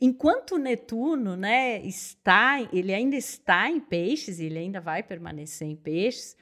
enquanto 0.00 0.58
Netuno 0.58 1.36
né, 1.36 1.80
está, 1.80 2.60
ele 2.72 2.92
ainda 2.92 3.16
está 3.16 3.70
em 3.70 3.80
peixes, 3.80 4.40
ele 4.40 4.58
ainda 4.58 4.80
vai 4.80 5.02
permanecer 5.02 5.68
em 5.68 5.76
peixes. 5.76 6.36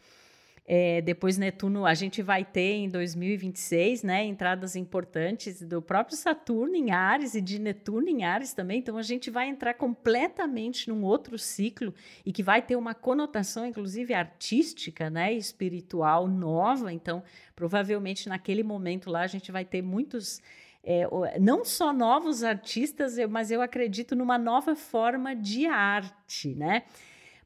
É, 0.69 1.01
depois 1.01 1.39
Netuno, 1.39 1.87
a 1.87 1.95
gente 1.95 2.21
vai 2.23 2.45
ter 2.45 2.73
em 2.73 2.89
2026, 2.89 4.03
né, 4.03 4.25
entradas 4.25 4.75
importantes 4.75 5.63
do 5.63 5.81
próprio 5.81 6.17
Saturno 6.17 6.75
em 6.75 6.91
Ares 6.91 7.37
e 7.37 7.41
de 7.41 7.61
Netuno 7.61 8.09
em 8.09 8.25
Ares 8.25 8.53
também. 8.53 8.81
Então 8.81 8.97
a 8.99 9.03
gente 9.03 9.31
vai 9.31 9.49
entrar 9.49 9.75
completamente 9.75 10.89
num 10.91 11.05
outro 11.05 11.39
ciclo 11.39 11.95
e 12.25 12.33
que 12.33 12.43
vai 12.43 12.61
ter 12.61 12.75
uma 12.75 12.95
conotação, 12.95 13.65
inclusive 13.65 14.13
artística, 14.13 15.09
né, 15.09 15.33
espiritual 15.33 16.27
nova. 16.27 16.93
Então 16.93 17.23
provavelmente 17.55 18.29
naquele 18.29 18.65
momento 18.65 19.09
lá 19.09 19.21
a 19.21 19.29
gente 19.29 19.53
vai 19.53 19.65
ter 19.65 19.83
muitos 19.83 20.43
é, 20.87 21.39
não 21.41 21.65
só 21.65 21.93
novos 21.93 22.45
artistas, 22.45 23.17
mas 23.29 23.51
eu 23.51 23.61
acredito 23.61 24.15
numa 24.15 24.39
nova 24.39 24.77
forma 24.77 25.35
de 25.35 25.67
arte, 25.67 26.55
né? 26.55 26.85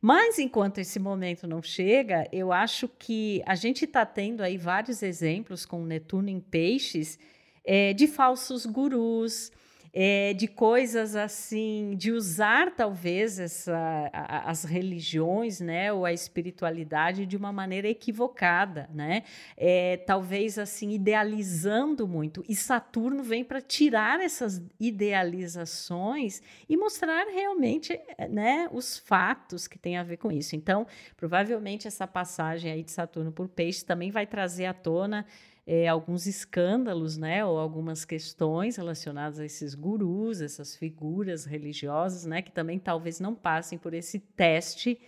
Mas 0.01 0.39
enquanto 0.39 0.79
esse 0.79 0.99
momento 0.99 1.47
não 1.47 1.63
chega, 1.63 2.29
eu 2.33 2.53
acho 2.53 2.89
que 2.89 3.43
a 3.47 3.55
gente 3.55 3.85
está 3.85 4.05
tendo 4.05 4.43
aí 4.43 4.57
vários 4.57 5.03
exemplos 5.03 5.67
com 5.67 5.85
Netuno 5.85 6.29
em 6.29 6.41
peixes 6.41 7.19
é, 7.65 7.93
de 7.93 8.07
falsos 8.07 8.65
gurus, 8.65 9.51
é, 9.93 10.33
de 10.35 10.47
coisas 10.47 11.17
assim, 11.17 11.95
de 11.97 12.13
usar 12.13 12.75
talvez 12.75 13.39
essa, 13.39 14.11
a, 14.13 14.51
as 14.51 14.65
religiões, 14.65 15.61
né, 15.61 15.93
ou 15.93 16.05
a 16.05 16.13
espiritualidade 16.13 17.27
de 17.27 17.37
uma 17.37 17.53
maneira 17.53 17.89
equivocada, 17.89 18.89
né, 18.93 19.25
é, 19.57 19.97
talvez 19.99 20.59
assim 20.59 20.91
idealizando 20.93 22.07
muito. 22.07 22.45
E 22.49 22.55
Saturno 22.55 23.23
vem 23.23 23.45
para 23.45 23.61
tirar 23.61 24.21
essas 24.21 24.63
idealizações 24.79 26.41
e 26.69 26.77
mostrar 26.77 27.27
realmente, 27.27 27.99
né, 28.31 28.69
os 28.73 28.99
fatos 28.99 29.67
que 29.67 29.79
têm 29.79 29.97
a 29.97 30.03
ver 30.03 30.17
com 30.17 30.31
isso. 30.31 30.55
Então, 30.55 30.87
provavelmente 31.17 31.89
essa 31.89 32.07
passagem 32.07 32.71
aí 32.71 32.83
de 32.83 32.91
Saturno 32.93 33.33
por 33.33 33.49
Peixe 33.49 33.85
também 33.85 34.11
vai 34.11 34.27
trazer 34.27 34.67
à 34.67 34.75
tona 34.75 35.27
é, 35.67 35.87
alguns 35.89 36.27
escândalos, 36.27 37.17
né, 37.17 37.45
ou 37.45 37.59
algumas 37.59 38.05
questões 38.05 38.77
relacionadas 38.77 39.39
a 39.39 39.45
esses 39.45 39.75
gurus, 39.75 40.41
essas 40.41 40.75
figuras 40.75 41.45
religiosas, 41.45 42.25
né, 42.25 42.43
que 42.43 42.51
também 42.51 42.79
talvez 42.79 43.21
não 43.21 43.35
passem 43.35 43.79
por 43.79 43.95
esse 43.95 44.19
teste 44.19 44.99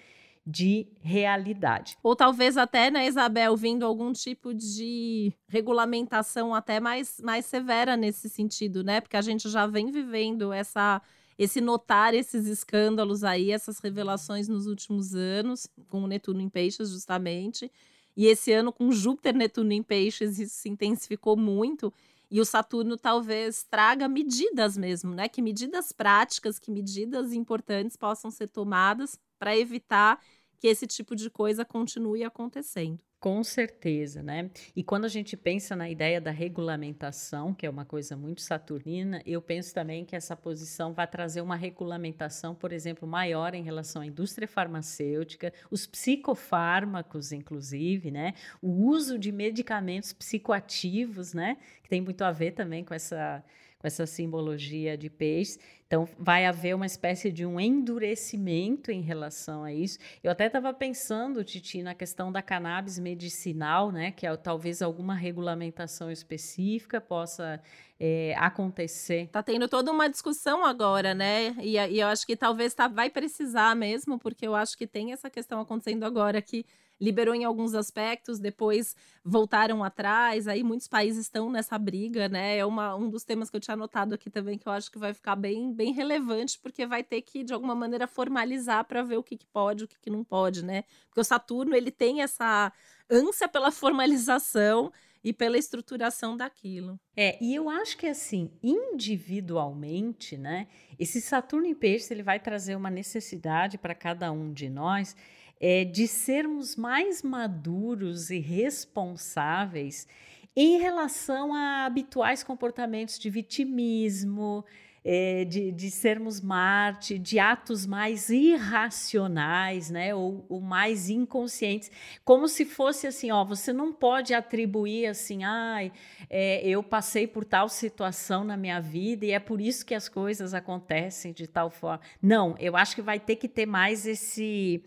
de 0.44 0.88
realidade. 1.00 1.96
Ou 2.02 2.16
talvez 2.16 2.56
até, 2.56 2.90
né, 2.90 3.06
Isabel, 3.06 3.56
vindo 3.56 3.86
algum 3.86 4.12
tipo 4.12 4.52
de 4.52 5.32
regulamentação 5.46 6.54
até 6.54 6.80
mais, 6.80 7.20
mais 7.22 7.46
severa 7.46 7.96
nesse 7.96 8.28
sentido, 8.28 8.82
né? 8.82 9.00
Porque 9.00 9.16
a 9.16 9.22
gente 9.22 9.48
já 9.48 9.66
vem 9.68 9.90
vivendo 9.90 10.52
essa 10.52 11.00
esse 11.38 11.60
notar 11.60 12.14
esses 12.14 12.46
escândalos 12.46 13.24
aí, 13.24 13.50
essas 13.50 13.78
revelações 13.78 14.48
nos 14.48 14.66
últimos 14.66 15.14
anos, 15.14 15.66
com 15.88 16.02
o 16.02 16.06
Netuno 16.06 16.40
em 16.40 16.48
Peixes, 16.48 16.90
justamente. 16.90 17.70
E 18.16 18.26
esse 18.26 18.52
ano, 18.52 18.72
com 18.72 18.92
Júpiter, 18.92 19.34
Netuno 19.34 19.72
em 19.72 19.82
Peixes, 19.82 20.38
isso 20.38 20.54
se 20.54 20.68
intensificou 20.68 21.36
muito. 21.36 21.92
E 22.30 22.40
o 22.40 22.44
Saturno 22.44 22.96
talvez 22.96 23.62
traga 23.64 24.08
medidas 24.08 24.76
mesmo, 24.76 25.14
né? 25.14 25.28
Que 25.28 25.42
medidas 25.42 25.92
práticas, 25.92 26.58
que 26.58 26.70
medidas 26.70 27.32
importantes 27.32 27.96
possam 27.96 28.30
ser 28.30 28.48
tomadas 28.48 29.18
para 29.38 29.56
evitar 29.56 30.20
que 30.58 30.68
esse 30.68 30.86
tipo 30.86 31.14
de 31.16 31.28
coisa 31.28 31.64
continue 31.64 32.24
acontecendo. 32.24 33.00
Com 33.22 33.44
certeza, 33.44 34.20
né? 34.20 34.50
E 34.74 34.82
quando 34.82 35.04
a 35.04 35.08
gente 35.08 35.36
pensa 35.36 35.76
na 35.76 35.88
ideia 35.88 36.20
da 36.20 36.32
regulamentação, 36.32 37.54
que 37.54 37.64
é 37.64 37.70
uma 37.70 37.84
coisa 37.84 38.16
muito 38.16 38.40
saturnina, 38.42 39.22
eu 39.24 39.40
penso 39.40 39.72
também 39.72 40.04
que 40.04 40.16
essa 40.16 40.34
posição 40.34 40.92
vai 40.92 41.06
trazer 41.06 41.40
uma 41.40 41.54
regulamentação, 41.54 42.52
por 42.52 42.72
exemplo, 42.72 43.06
maior 43.06 43.54
em 43.54 43.62
relação 43.62 44.02
à 44.02 44.06
indústria 44.06 44.48
farmacêutica, 44.48 45.52
os 45.70 45.86
psicofármacos, 45.86 47.30
inclusive, 47.30 48.10
né? 48.10 48.34
O 48.60 48.88
uso 48.88 49.16
de 49.16 49.30
medicamentos 49.30 50.12
psicoativos, 50.12 51.32
né? 51.32 51.58
Que 51.84 51.88
tem 51.88 52.00
muito 52.00 52.22
a 52.22 52.32
ver 52.32 52.50
também 52.50 52.84
com 52.84 52.92
essa 52.92 53.40
com 53.82 53.88
essa 53.88 54.06
simbologia 54.06 54.96
de 54.96 55.10
peixes. 55.10 55.58
Então, 55.86 56.08
vai 56.18 56.46
haver 56.46 56.74
uma 56.74 56.86
espécie 56.86 57.30
de 57.30 57.44
um 57.44 57.60
endurecimento 57.60 58.90
em 58.90 59.02
relação 59.02 59.62
a 59.62 59.74
isso. 59.74 59.98
Eu 60.22 60.30
até 60.30 60.46
estava 60.46 60.72
pensando, 60.72 61.44
Titi, 61.44 61.82
na 61.82 61.94
questão 61.94 62.32
da 62.32 62.40
cannabis 62.40 62.98
medicinal, 62.98 63.92
né? 63.92 64.12
Que 64.12 64.26
é, 64.26 64.34
talvez 64.36 64.80
alguma 64.80 65.14
regulamentação 65.14 66.10
específica 66.10 66.98
possa 66.98 67.60
é, 68.00 68.34
acontecer. 68.38 69.28
Tá 69.30 69.42
tendo 69.42 69.68
toda 69.68 69.92
uma 69.92 70.08
discussão 70.08 70.64
agora, 70.64 71.12
né? 71.12 71.54
E, 71.60 71.76
e 71.76 72.00
eu 72.00 72.06
acho 72.06 72.24
que 72.24 72.36
talvez 72.36 72.72
tá, 72.72 72.88
vai 72.88 73.10
precisar 73.10 73.76
mesmo, 73.76 74.18
porque 74.18 74.46
eu 74.46 74.54
acho 74.54 74.78
que 74.78 74.86
tem 74.86 75.12
essa 75.12 75.28
questão 75.28 75.60
acontecendo 75.60 76.04
agora 76.04 76.40
que 76.40 76.64
liberou 77.02 77.34
em 77.34 77.42
alguns 77.42 77.74
aspectos, 77.74 78.38
depois 78.38 78.94
voltaram 79.24 79.82
atrás. 79.82 80.46
Aí 80.46 80.62
muitos 80.62 80.86
países 80.86 81.22
estão 81.22 81.50
nessa 81.50 81.76
briga, 81.76 82.28
né? 82.28 82.58
É 82.58 82.64
uma, 82.64 82.94
um 82.94 83.10
dos 83.10 83.24
temas 83.24 83.50
que 83.50 83.56
eu 83.56 83.60
tinha 83.60 83.74
anotado 83.74 84.14
aqui 84.14 84.30
também, 84.30 84.56
que 84.56 84.68
eu 84.68 84.72
acho 84.72 84.88
que 84.88 85.00
vai 85.00 85.12
ficar 85.12 85.34
bem, 85.34 85.74
bem 85.74 85.92
relevante, 85.92 86.60
porque 86.62 86.86
vai 86.86 87.02
ter 87.02 87.20
que, 87.22 87.42
de 87.42 87.52
alguma 87.52 87.74
maneira, 87.74 88.06
formalizar 88.06 88.84
para 88.84 89.02
ver 89.02 89.16
o 89.16 89.22
que, 89.22 89.36
que 89.36 89.46
pode, 89.46 89.82
o 89.82 89.88
que, 89.88 89.98
que 89.98 90.10
não 90.10 90.22
pode, 90.22 90.64
né? 90.64 90.84
Porque 91.08 91.20
o 91.20 91.24
Saturno 91.24 91.74
ele 91.74 91.90
tem 91.90 92.22
essa 92.22 92.72
ânsia 93.10 93.48
pela 93.48 93.72
formalização 93.72 94.92
e 95.24 95.32
pela 95.32 95.58
estruturação 95.58 96.36
daquilo. 96.36 96.98
É, 97.16 97.36
e 97.42 97.54
eu 97.54 97.68
acho 97.68 97.96
que 97.96 98.06
assim, 98.06 98.50
individualmente, 98.62 100.36
né, 100.36 100.68
esse 100.98 101.20
Saturno 101.20 101.66
em 101.66 101.74
Peixes, 101.74 102.10
ele 102.10 102.22
vai 102.22 102.40
trazer 102.40 102.76
uma 102.76 102.90
necessidade 102.90 103.78
para 103.78 103.94
cada 103.94 104.30
um 104.32 104.52
de 104.52 104.68
nós 104.68 105.16
é, 105.62 105.84
de 105.84 106.08
sermos 106.08 106.74
mais 106.74 107.22
maduros 107.22 108.30
e 108.30 108.40
responsáveis 108.40 110.08
em 110.56 110.78
relação 110.78 111.54
a 111.54 111.86
habituais 111.86 112.42
comportamentos 112.42 113.16
de 113.16 113.30
vitimismo, 113.30 114.64
é, 115.04 115.44
de, 115.44 115.72
de, 115.72 115.90
sermos 115.90 116.40
Marte, 116.40 117.18
de 117.18 117.38
atos 117.38 117.86
mais 117.86 118.28
irracionais, 118.28 119.88
né, 119.88 120.14
ou, 120.14 120.44
ou, 120.48 120.60
mais 120.60 121.08
inconscientes, 121.08 121.90
como 122.24 122.48
se 122.48 122.64
fosse 122.64 123.06
assim, 123.06 123.30
ó, 123.30 123.44
você 123.44 123.72
não 123.72 123.92
pode 123.92 124.34
atribuir 124.34 125.06
assim, 125.06 125.42
ai, 125.44 125.92
é, 126.28 126.60
eu 126.66 126.82
passei 126.82 127.26
por 127.26 127.44
tal 127.44 127.68
situação 127.68 128.44
na 128.44 128.56
minha 128.56 128.80
vida 128.80 129.24
e 129.24 129.30
é 129.30 129.40
por 129.40 129.60
isso 129.60 129.86
que 129.86 129.94
as 129.94 130.08
coisas 130.08 130.54
acontecem 130.54 131.32
de 131.32 131.46
tal 131.46 131.70
forma. 131.70 132.00
Não, 132.20 132.54
eu 132.58 132.76
acho 132.76 132.94
que 132.94 133.02
vai 133.02 133.18
ter 133.18 133.36
que 133.36 133.48
ter 133.48 133.66
mais 133.66 134.06
esse 134.06 134.82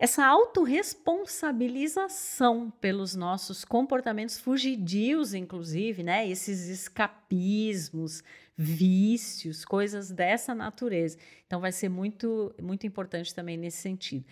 essa 0.00 0.26
autorresponsabilização 0.26 2.72
pelos 2.80 3.14
nossos 3.14 3.64
comportamentos 3.66 4.40
fugidios, 4.40 5.34
inclusive, 5.34 6.02
né? 6.02 6.26
Esses 6.26 6.68
escapismos, 6.68 8.24
vícios, 8.56 9.62
coisas 9.62 10.10
dessa 10.10 10.54
natureza. 10.54 11.18
Então 11.46 11.60
vai 11.60 11.70
ser 11.70 11.90
muito, 11.90 12.50
muito 12.62 12.86
importante 12.86 13.34
também 13.34 13.58
nesse 13.58 13.76
sentido. 13.76 14.24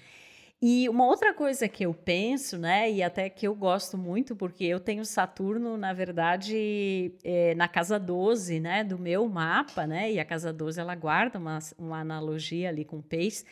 E 0.61 0.89
uma 0.89 1.07
outra 1.07 1.33
coisa 1.35 1.69
que 1.69 1.85
eu 1.85 1.93
penso, 1.93 2.57
né, 2.57 2.91
e 2.91 3.03
até 3.03 3.29
que 3.29 3.47
eu 3.47 3.55
gosto 3.55 3.99
muito, 3.99 4.35
porque 4.35 4.65
eu 4.65 4.81
tenho 4.81 5.05
Saturno, 5.05 5.77
na 5.77 5.93
verdade, 5.93 7.13
é, 7.23 7.55
na 7.55 7.69
casa 7.69 7.99
12, 7.99 8.59
né, 8.59 8.83
do 8.83 8.99
meu 8.99 9.29
mapa, 9.29 9.87
né, 9.87 10.11
e 10.11 10.19
a 10.19 10.25
casa 10.25 10.53
12 10.53 10.81
ela 10.81 10.97
guarda 10.97 11.39
uma, 11.39 11.61
uma 11.79 12.01
analogia 12.01 12.71
ali 12.71 12.85
com 12.85 13.01
peixe, 13.01 13.45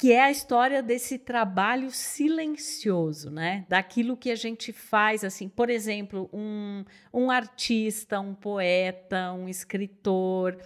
que 0.00 0.12
é 0.12 0.22
a 0.22 0.30
história 0.30 0.82
desse 0.82 1.18
trabalho 1.18 1.90
silencioso, 1.90 3.30
né, 3.30 3.66
daquilo 3.68 4.16
que 4.16 4.30
a 4.30 4.34
gente 4.34 4.72
faz, 4.72 5.22
assim, 5.22 5.46
por 5.46 5.68
exemplo, 5.68 6.26
um, 6.32 6.82
um 7.12 7.30
artista, 7.30 8.18
um 8.18 8.34
poeta, 8.34 9.30
um 9.34 9.46
escritor, 9.46 10.56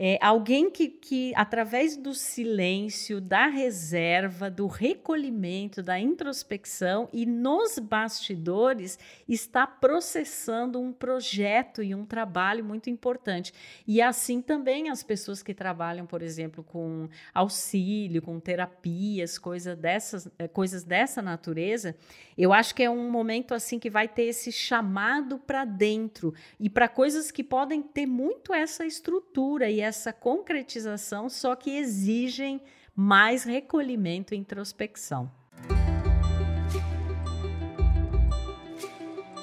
é, 0.00 0.16
alguém 0.22 0.70
que, 0.70 0.88
que, 0.88 1.32
através 1.34 1.96
do 1.96 2.14
silêncio, 2.14 3.20
da 3.20 3.48
reserva, 3.48 4.48
do 4.48 4.68
recolhimento, 4.68 5.82
da 5.82 5.98
introspecção 5.98 7.08
e 7.12 7.26
nos 7.26 7.80
bastidores, 7.80 8.96
está 9.28 9.66
processando 9.66 10.80
um 10.80 10.92
projeto 10.92 11.82
e 11.82 11.96
um 11.96 12.06
trabalho 12.06 12.64
muito 12.64 12.88
importante. 12.88 13.52
E 13.88 14.00
assim 14.00 14.40
também 14.40 14.88
as 14.88 15.02
pessoas 15.02 15.42
que 15.42 15.52
trabalham, 15.52 16.06
por 16.06 16.22
exemplo, 16.22 16.62
com 16.62 17.08
auxílio, 17.34 18.22
com 18.22 18.38
terapias, 18.38 19.36
coisa 19.36 19.74
dessas, 19.74 20.28
é, 20.38 20.46
coisas 20.46 20.84
dessa 20.84 21.20
natureza, 21.20 21.96
eu 22.36 22.52
acho 22.52 22.72
que 22.72 22.84
é 22.84 22.90
um 22.90 23.10
momento 23.10 23.52
assim 23.52 23.80
que 23.80 23.90
vai 23.90 24.06
ter 24.06 24.26
esse 24.26 24.52
chamado 24.52 25.40
para 25.40 25.64
dentro 25.64 26.32
e 26.60 26.70
para 26.70 26.86
coisas 26.86 27.32
que 27.32 27.42
podem 27.42 27.82
ter 27.82 28.06
muito 28.06 28.54
essa 28.54 28.86
estrutura 28.86 29.68
e 29.68 29.87
essa 29.88 30.12
concretização, 30.12 31.28
só 31.28 31.56
que 31.56 31.70
exigem 31.70 32.62
mais 32.94 33.44
recolhimento 33.44 34.34
e 34.34 34.38
introspecção. 34.38 35.30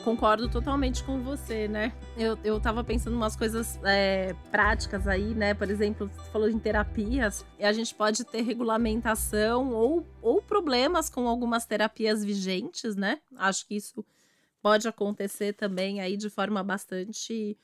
concordo 0.06 0.48
totalmente 0.48 1.04
com 1.04 1.24
você, 1.24 1.68
né? 1.68 1.92
Eu, 2.16 2.38
eu 2.44 2.60
tava 2.60 2.84
pensando 2.84 3.16
umas 3.16 3.36
coisas 3.36 3.80
é, 3.84 4.36
práticas 4.52 5.08
aí, 5.08 5.34
né? 5.34 5.56
Por 5.56 5.68
exemplo, 5.68 6.08
você 6.08 6.30
falou 6.30 6.48
em 6.48 6.60
terapias, 6.60 7.44
e 7.58 7.66
a 7.66 7.74
gente 7.74 7.94
pode 7.96 8.24
ter 8.24 8.44
regulamentação 8.44 9.72
ou, 9.74 10.06
ou 10.22 10.44
problemas 10.44 11.10
com 11.10 11.28
algumas 11.28 11.66
terapias 11.66 12.24
vigentes, 12.24 12.96
né? 12.96 13.20
Acho 13.36 13.68
que 13.68 13.76
isso 13.76 14.06
pode 14.62 14.88
acontecer 14.88 15.54
também 15.54 16.00
aí 16.00 16.16
de 16.16 16.30
forma 16.30 16.64
bastante 16.64 17.58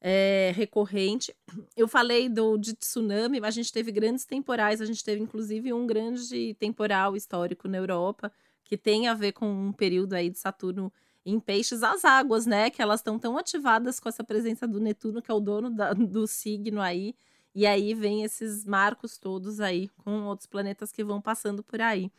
é, 0.00 0.52
recorrente. 0.54 1.34
Eu 1.76 1.88
falei 1.88 2.28
do 2.28 2.56
de 2.56 2.74
tsunami, 2.74 3.40
a 3.42 3.50
gente 3.50 3.72
teve 3.72 3.90
grandes 3.90 4.24
temporais, 4.24 4.80
a 4.80 4.86
gente 4.86 5.04
teve 5.04 5.22
inclusive 5.22 5.72
um 5.72 5.86
grande 5.86 6.54
temporal 6.54 7.16
histórico 7.16 7.68
na 7.68 7.78
Europa 7.78 8.32
que 8.64 8.76
tem 8.76 9.08
a 9.08 9.14
ver 9.14 9.32
com 9.32 9.50
um 9.50 9.72
período 9.72 10.14
aí 10.14 10.28
de 10.28 10.38
Saturno 10.38 10.92
em 11.24 11.40
peixes 11.40 11.82
as 11.82 12.04
águas, 12.04 12.46
né? 12.46 12.70
Que 12.70 12.82
elas 12.82 13.00
estão 13.00 13.18
tão 13.18 13.36
ativadas 13.36 13.98
com 13.98 14.08
essa 14.08 14.22
presença 14.24 14.66
do 14.68 14.80
Netuno, 14.80 15.22
que 15.22 15.30
é 15.30 15.34
o 15.34 15.40
dono 15.40 15.70
da, 15.70 15.92
do 15.94 16.26
signo 16.26 16.80
aí. 16.80 17.14
E 17.54 17.66
aí 17.66 17.94
vem 17.94 18.24
esses 18.24 18.64
marcos 18.64 19.18
todos 19.18 19.58
aí 19.60 19.88
com 20.04 20.24
outros 20.24 20.46
planetas 20.46 20.92
que 20.92 21.02
vão 21.02 21.20
passando 21.20 21.62
por 21.62 21.80
aí. 21.80 22.10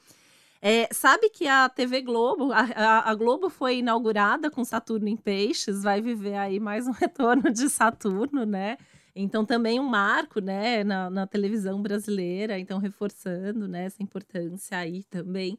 É, 0.61 0.93
sabe 0.93 1.29
que 1.29 1.47
a 1.47 1.69
TV 1.69 2.01
Globo, 2.01 2.51
a, 2.51 3.09
a, 3.09 3.15
Globo 3.15 3.49
foi 3.49 3.77
inaugurada 3.77 4.51
com 4.51 4.65
Saturno 4.65 5.07
em 5.07 5.15
Peixes, 5.15 5.83
vai 5.83 6.01
viver 6.01 6.35
aí 6.35 6.59
mais 6.59 6.85
um 6.85 6.91
retorno 6.99 7.49
de 7.51 7.69
Saturno, 7.69 8.45
né? 8.45 8.77
Então 9.15 9.45
também 9.45 9.79
um 9.79 9.87
marco, 9.87 10.39
né, 10.41 10.83
na, 10.83 11.09
na 11.09 11.25
televisão 11.25 11.81
brasileira, 11.81 12.59
então 12.59 12.77
reforçando, 12.77 13.67
né, 13.67 13.85
essa 13.85 14.03
importância 14.03 14.77
aí 14.77 15.03
também 15.05 15.57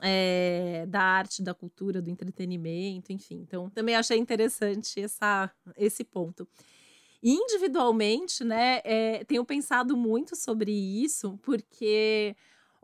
é, 0.00 0.84
da 0.88 1.00
arte, 1.00 1.42
da 1.42 1.54
cultura, 1.54 2.02
do 2.02 2.10
entretenimento, 2.10 3.12
enfim. 3.12 3.36
Então, 3.36 3.70
também 3.70 3.94
achei 3.94 4.18
interessante 4.18 5.00
essa, 5.00 5.50
esse 5.76 6.04
ponto. 6.04 6.46
Individualmente, 7.22 8.44
né, 8.44 8.80
é, 8.84 9.24
tenho 9.24 9.44
pensado 9.44 9.96
muito 9.96 10.36
sobre 10.36 10.72
isso, 10.72 11.38
porque 11.42 12.36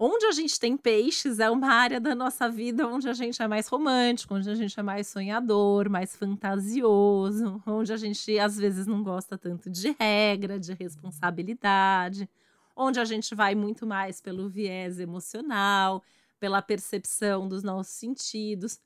onde 0.02 0.24
a 0.24 0.32
gente 0.32 0.58
tem 0.58 0.78
peixes 0.78 1.38
é 1.40 1.50
uma 1.50 1.68
área 1.68 2.00
da 2.00 2.14
nossa 2.14 2.48
vida 2.48 2.88
onde 2.88 3.06
a 3.06 3.12
gente 3.12 3.42
é 3.42 3.46
mais 3.46 3.68
romântico, 3.68 4.34
onde 4.34 4.48
a 4.48 4.54
gente 4.54 4.80
é 4.80 4.82
mais 4.82 5.06
sonhador, 5.08 5.90
mais 5.90 6.16
fantasioso, 6.16 7.62
onde 7.68 7.92
a 7.92 7.98
gente 7.98 8.38
às 8.38 8.56
vezes 8.56 8.86
não 8.86 9.02
gosta 9.02 9.36
tanto 9.36 9.68
de 9.68 9.94
regra, 10.00 10.58
de 10.58 10.72
responsabilidade, 10.72 12.26
onde 12.74 12.98
a 12.98 13.04
gente 13.04 13.34
vai 13.34 13.54
muito 13.54 13.86
mais 13.86 14.22
pelo 14.22 14.48
viés 14.48 14.98
emocional 14.98 16.02
pela 16.38 16.62
percepção 16.62 17.46
dos 17.46 17.62
nossos 17.62 17.92
sentidos. 17.92 18.80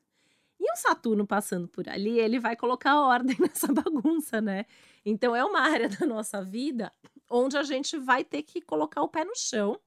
E 0.58 0.72
o 0.72 0.76
Saturno 0.76 1.24
passando 1.24 1.68
por 1.68 1.88
ali, 1.88 2.18
ele 2.18 2.40
vai 2.40 2.56
colocar 2.56 2.98
ordem 3.06 3.36
nessa 3.38 3.72
bagunça, 3.72 4.40
né? 4.40 4.66
Então 5.06 5.36
é 5.36 5.44
uma 5.44 5.60
área 5.60 5.88
da 5.88 6.04
nossa 6.04 6.42
vida 6.42 6.90
onde 7.30 7.56
a 7.56 7.62
gente 7.62 7.96
vai 7.96 8.24
ter 8.24 8.42
que 8.42 8.60
colocar 8.60 9.00
o 9.00 9.08
pé 9.08 9.24
no 9.24 9.36
chão 9.36 9.78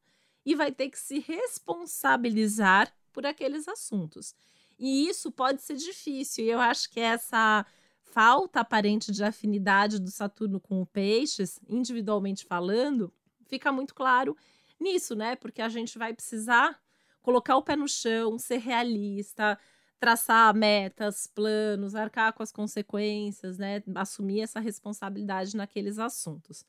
e 0.47 0.55
vai 0.55 0.71
ter 0.71 0.89
que 0.89 0.97
se 0.97 1.19
responsabilizar 1.19 2.89
por 3.12 3.25
aqueles 3.25 3.67
assuntos. 3.67 4.33
E 4.79 5.10
isso 5.10 5.29
pode 5.29 5.62
ser 5.62 5.75
difícil. 5.75 6.45
E 6.45 6.49
eu 6.49 6.62
acho 6.62 6.89
que 6.89 7.01
essa 7.01 7.65
falta 8.13 8.62
aparente 8.62 9.12
de 9.12 9.25
afinidade 9.25 9.99
do 9.99 10.10
Saturno 10.10 10.57
com 10.57 10.81
o 10.81 10.86
Peixes, 10.86 11.60
individualmente 11.67 12.45
falando, 12.45 13.13
fica 13.45 13.73
muito 13.73 13.93
claro 13.93 14.38
nisso, 14.79 15.15
né? 15.15 15.36
Porque 15.36 15.62
a 15.62 15.67
gente 15.67 15.97
vai 15.97 16.13
precisar 16.13 16.79
colocar 17.21 17.57
o 17.57 17.62
pé 17.62 17.75
no 17.75 17.89
chão, 17.89 18.39
ser 18.39 18.60
realista, 18.60 19.60
traçar 19.99 20.55
metas, 20.55 21.27
planos, 21.27 21.93
arcar 21.93 22.31
com 22.31 22.41
as 22.41 22.53
consequências, 22.53 23.57
né? 23.57 23.83
Assumir 23.95 24.39
essa 24.39 24.62
responsabilidade 24.62 25.57
naqueles 25.57 25.99
assuntos. 25.99 26.63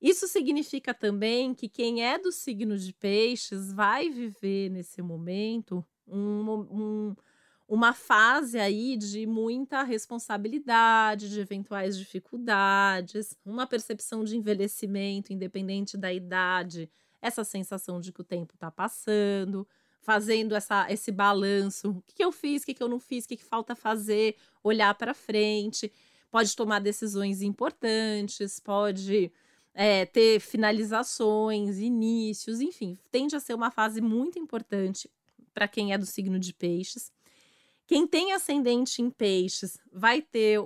Isso 0.00 0.28
significa 0.28 0.92
também 0.92 1.54
que 1.54 1.68
quem 1.68 2.04
é 2.04 2.18
do 2.18 2.30
signo 2.30 2.76
de 2.76 2.92
peixes 2.92 3.72
vai 3.72 4.10
viver 4.10 4.68
nesse 4.70 5.00
momento 5.00 5.84
um, 6.06 6.50
um, 6.70 7.16
uma 7.66 7.92
fase 7.92 8.58
aí 8.58 8.96
de 8.96 9.26
muita 9.26 9.82
responsabilidade, 9.82 11.30
de 11.30 11.40
eventuais 11.40 11.98
dificuldades, 11.98 13.36
uma 13.44 13.66
percepção 13.66 14.22
de 14.22 14.36
envelhecimento, 14.36 15.32
independente 15.32 15.96
da 15.96 16.12
idade, 16.12 16.90
essa 17.20 17.42
sensação 17.42 18.00
de 18.00 18.12
que 18.12 18.20
o 18.20 18.24
tempo 18.24 18.54
está 18.54 18.70
passando, 18.70 19.66
fazendo 20.00 20.54
essa, 20.54 20.86
esse 20.92 21.10
balanço. 21.10 21.90
O 21.90 22.02
que, 22.02 22.22
eu 22.22 22.30
fiz, 22.30 22.62
o 22.62 22.66
que, 22.66 22.74
que 22.74 22.82
eu 22.82 22.88
não 22.88 23.00
fiz, 23.00 23.24
o 23.24 23.28
que, 23.28 23.36
que 23.36 23.44
falta 23.44 23.74
fazer, 23.74 24.36
olhar 24.62 24.94
para 24.94 25.12
frente. 25.12 25.92
Pode 26.30 26.54
tomar 26.54 26.80
decisões 26.80 27.42
importantes, 27.42 28.60
pode 28.60 29.32
é, 29.78 30.06
ter 30.06 30.40
finalizações, 30.40 31.78
inícios, 31.78 32.62
enfim, 32.62 32.98
tende 33.10 33.36
a 33.36 33.40
ser 33.40 33.52
uma 33.52 33.70
fase 33.70 34.00
muito 34.00 34.38
importante 34.38 35.10
para 35.52 35.68
quem 35.68 35.92
é 35.92 35.98
do 35.98 36.06
signo 36.06 36.38
de 36.38 36.54
peixes. 36.54 37.12
Quem 37.86 38.06
tem 38.06 38.32
ascendente 38.32 39.02
em 39.02 39.10
peixes 39.10 39.78
vai 39.92 40.22
ter 40.22 40.58
o, 40.58 40.64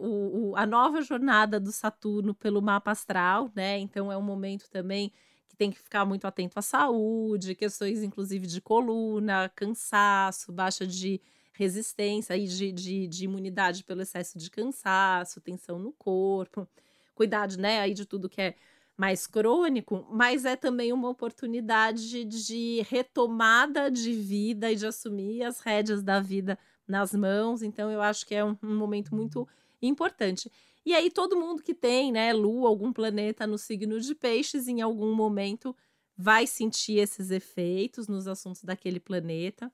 o, 0.51 0.57
a 0.57 0.65
nova 0.65 1.03
jornada 1.03 1.59
do 1.59 1.73
Saturno 1.73 2.33
pelo 2.33 2.63
mapa 2.63 2.93
astral, 2.93 3.51
né? 3.55 3.79
Então 3.79 4.13
é 4.13 4.17
um 4.17 4.23
momento 4.23 4.71
também 4.71 5.13
tem 5.59 5.73
que 5.73 5.79
ficar 5.79 6.07
muito 6.07 6.25
atento 6.27 6.59
à 6.59 6.63
saúde, 6.63 7.55
questões 7.55 8.03
inclusive 8.03 8.47
de 8.47 8.61
coluna, 8.63 9.51
cansaço, 9.55 10.53
baixa 10.53 10.87
de 10.87 11.21
resistência 11.53 12.35
e 12.37 12.47
de, 12.47 12.73
de, 12.73 13.07
de, 13.09 13.25
imunidade 13.25 13.85
pelo 13.85 14.01
excesso 14.01 14.39
de 14.39 14.51
cansaço, 14.51 15.41
tensão 15.41 15.79
no 15.79 15.93
corpo, 15.93 16.67
cuidado, 17.15 17.59
né, 17.59 17.81
aí 17.81 17.93
de 17.93 18.07
tudo 18.07 18.31
que 18.31 18.41
é 18.41 18.55
mais 19.01 19.27
crônico, 19.27 20.07
mas 20.11 20.45
é 20.45 20.55
também 20.55 20.93
uma 20.93 21.09
oportunidade 21.09 22.23
de 22.23 22.85
retomada 22.87 23.91
de 23.91 24.13
vida 24.13 24.71
e 24.71 24.77
de 24.77 24.87
assumir 24.87 25.43
as 25.43 25.59
rédeas 25.61 26.03
da 26.03 26.21
vida 26.21 26.59
nas 26.87 27.15
mãos. 27.15 27.63
Então, 27.63 27.91
eu 27.91 28.03
acho 28.03 28.27
que 28.27 28.35
é 28.35 28.45
um, 28.45 28.55
um 28.63 28.77
momento 28.77 29.15
muito 29.15 29.49
importante. 29.81 30.53
E 30.85 30.95
aí 30.95 31.11
todo 31.11 31.41
mundo 31.41 31.63
que 31.63 31.73
tem, 31.73 32.13
né, 32.13 32.35
lua, 32.35 32.69
algum 32.69 32.93
planeta 32.93 33.47
no 33.47 33.57
signo 33.57 33.99
de 33.99 34.15
peixes, 34.15 34.69
em 34.69 34.83
algum 34.83 35.15
momento 35.15 35.75
vai 36.15 36.47
sentir 36.47 36.99
esses 36.99 37.31
efeitos 37.31 38.07
nos 38.07 38.27
assuntos 38.27 38.63
daquele 38.65 39.01
planeta. 39.01 39.73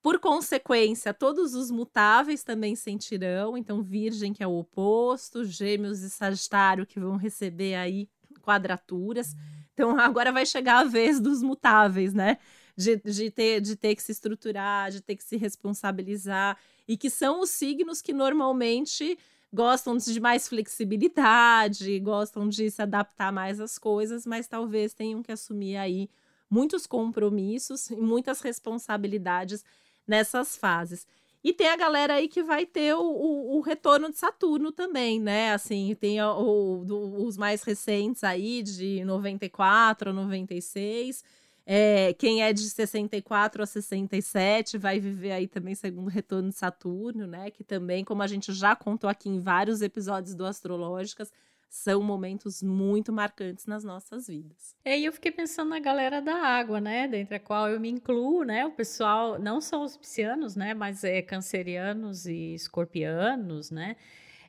Por 0.00 0.18
consequência, 0.18 1.12
todos 1.12 1.54
os 1.54 1.70
mutáveis 1.70 2.42
também 2.42 2.74
sentirão. 2.74 3.54
Então, 3.54 3.82
Virgem, 3.82 4.32
que 4.32 4.42
é 4.42 4.46
o 4.46 4.60
oposto, 4.60 5.44
Gêmeos 5.44 6.00
e 6.00 6.08
Sagitário, 6.08 6.86
que 6.86 6.98
vão 6.98 7.16
receber 7.16 7.74
aí 7.74 8.08
quadraturas. 8.42 9.34
Então, 9.72 9.96
agora 10.00 10.30
vai 10.30 10.44
chegar 10.44 10.80
a 10.80 10.84
vez 10.84 11.18
dos 11.20 11.42
mutáveis, 11.42 12.12
né? 12.12 12.36
de, 12.76 12.96
de, 12.96 13.30
ter, 13.30 13.60
de 13.60 13.76
ter 13.76 13.94
que 13.94 14.02
se 14.02 14.12
estruturar, 14.12 14.90
de 14.90 15.00
ter 15.00 15.16
que 15.16 15.24
se 15.24 15.36
responsabilizar, 15.36 16.56
e 16.86 16.96
que 16.96 17.10
são 17.10 17.40
os 17.40 17.50
signos 17.50 18.00
que 18.00 18.12
normalmente 18.12 19.18
gostam 19.52 19.96
de 19.96 20.20
mais 20.20 20.48
flexibilidade, 20.48 21.98
gostam 22.00 22.48
de 22.48 22.70
se 22.70 22.80
adaptar 22.80 23.30
mais 23.30 23.60
às 23.60 23.78
coisas, 23.78 24.26
mas 24.26 24.48
talvez 24.48 24.94
tenham 24.94 25.22
que 25.22 25.30
assumir 25.30 25.76
aí 25.76 26.08
muitos 26.48 26.86
compromissos 26.86 27.90
e 27.90 27.96
muitas 27.96 28.40
responsabilidades 28.40 29.64
nessas 30.06 30.56
fases. 30.56 31.06
E 31.44 31.52
tem 31.52 31.68
a 31.68 31.76
galera 31.76 32.14
aí 32.14 32.28
que 32.28 32.42
vai 32.42 32.64
ter 32.64 32.94
o, 32.94 33.00
o, 33.00 33.56
o 33.56 33.60
retorno 33.60 34.10
de 34.10 34.16
Saturno 34.16 34.70
também, 34.70 35.20
né? 35.20 35.52
Assim, 35.52 35.94
tem 35.98 36.22
o, 36.22 36.84
os 37.26 37.36
mais 37.36 37.64
recentes 37.64 38.22
aí, 38.22 38.62
de 38.62 39.04
94 39.04 40.10
a 40.10 40.12
96. 40.12 41.24
É, 41.64 42.12
quem 42.14 42.42
é 42.42 42.52
de 42.52 42.62
64 42.62 43.62
a 43.62 43.66
67 43.66 44.78
vai 44.78 44.98
viver 44.98 45.32
aí 45.32 45.46
também 45.46 45.74
segundo 45.74 46.08
retorno 46.08 46.48
de 46.48 46.56
Saturno, 46.56 47.26
né? 47.26 47.50
Que 47.50 47.64
também, 47.64 48.04
como 48.04 48.22
a 48.22 48.26
gente 48.26 48.52
já 48.52 48.76
contou 48.76 49.10
aqui 49.10 49.28
em 49.28 49.38
vários 49.38 49.82
episódios 49.82 50.34
do 50.34 50.44
Astrológicas, 50.44 51.32
são 51.72 52.02
momentos 52.02 52.62
muito 52.62 53.10
marcantes 53.10 53.64
nas 53.64 53.82
nossas 53.82 54.26
vidas. 54.26 54.76
É, 54.84 54.98
e 54.98 55.06
eu 55.06 55.12
fiquei 55.12 55.32
pensando 55.32 55.70
na 55.70 55.78
galera 55.78 56.20
da 56.20 56.34
água, 56.34 56.78
né? 56.78 57.08
Dentre 57.08 57.36
a 57.36 57.40
qual 57.40 57.66
eu 57.70 57.80
me 57.80 57.88
incluo, 57.88 58.44
né? 58.44 58.66
O 58.66 58.72
pessoal, 58.72 59.38
não 59.38 59.58
são 59.58 59.82
os 59.82 59.96
piscianos, 59.96 60.54
né? 60.54 60.74
Mas 60.74 61.02
é 61.02 61.22
cancerianos 61.22 62.26
e 62.26 62.52
escorpianos, 62.52 63.70
né? 63.70 63.96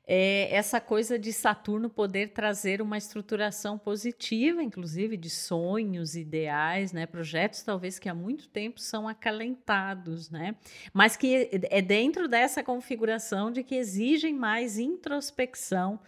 É 0.05 0.53
essa 0.53 0.81
coisa 0.81 1.17
de 1.17 1.31
Saturno 1.31 1.89
poder 1.89 2.33
trazer 2.33 2.81
uma 2.81 2.97
estruturação 2.97 3.77
positiva, 3.79 4.61
inclusive 4.61 5.15
de 5.15 5.29
sonhos, 5.29 6.17
ideais, 6.17 6.91
né? 6.91 7.05
Projetos 7.05 7.63
talvez 7.63 7.99
que 7.99 8.09
há 8.09 8.13
muito 8.13 8.49
tempo 8.49 8.81
são 8.81 9.07
acalentados, 9.07 10.29
né? 10.29 10.57
Mas 10.93 11.15
que 11.15 11.49
é 11.71 11.81
dentro 11.81 12.27
dessa 12.27 12.61
configuração 12.61 13.49
de 13.49 13.63
que 13.63 13.75
exigem 13.75 14.33
mais 14.33 14.77
introspecção 14.77 16.01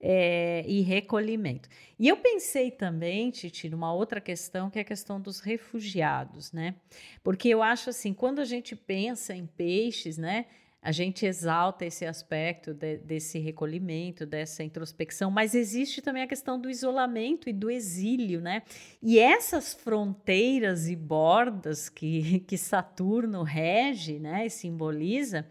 é, 0.00 0.64
e 0.66 0.80
recolhimento. 0.82 1.68
E 1.98 2.08
eu 2.08 2.16
pensei 2.16 2.70
também, 2.70 3.30
Titi, 3.30 3.68
numa 3.68 3.92
outra 3.92 4.20
questão, 4.20 4.70
que 4.70 4.78
é 4.78 4.82
a 4.82 4.84
questão 4.84 5.20
dos 5.20 5.40
refugiados, 5.40 6.52
né? 6.52 6.74
Porque 7.22 7.48
eu 7.48 7.62
acho 7.62 7.90
assim, 7.90 8.12
quando 8.12 8.40
a 8.40 8.44
gente 8.44 8.76
pensa 8.76 9.34
em 9.34 9.46
peixes, 9.46 10.18
né? 10.18 10.46
A 10.82 10.92
gente 10.92 11.26
exalta 11.26 11.84
esse 11.84 12.06
aspecto 12.06 12.72
de, 12.72 12.98
desse 12.98 13.40
recolhimento, 13.40 14.24
dessa 14.24 14.62
introspecção, 14.62 15.32
mas 15.32 15.52
existe 15.52 16.00
também 16.00 16.22
a 16.22 16.28
questão 16.28 16.60
do 16.60 16.70
isolamento 16.70 17.48
e 17.48 17.52
do 17.52 17.68
exílio, 17.68 18.40
né? 18.40 18.62
E 19.02 19.18
essas 19.18 19.74
fronteiras 19.74 20.88
e 20.88 20.94
bordas 20.94 21.88
que, 21.88 22.38
que 22.46 22.56
Saturno 22.56 23.42
rege, 23.42 24.20
né, 24.20 24.46
e 24.46 24.50
simboliza, 24.50 25.44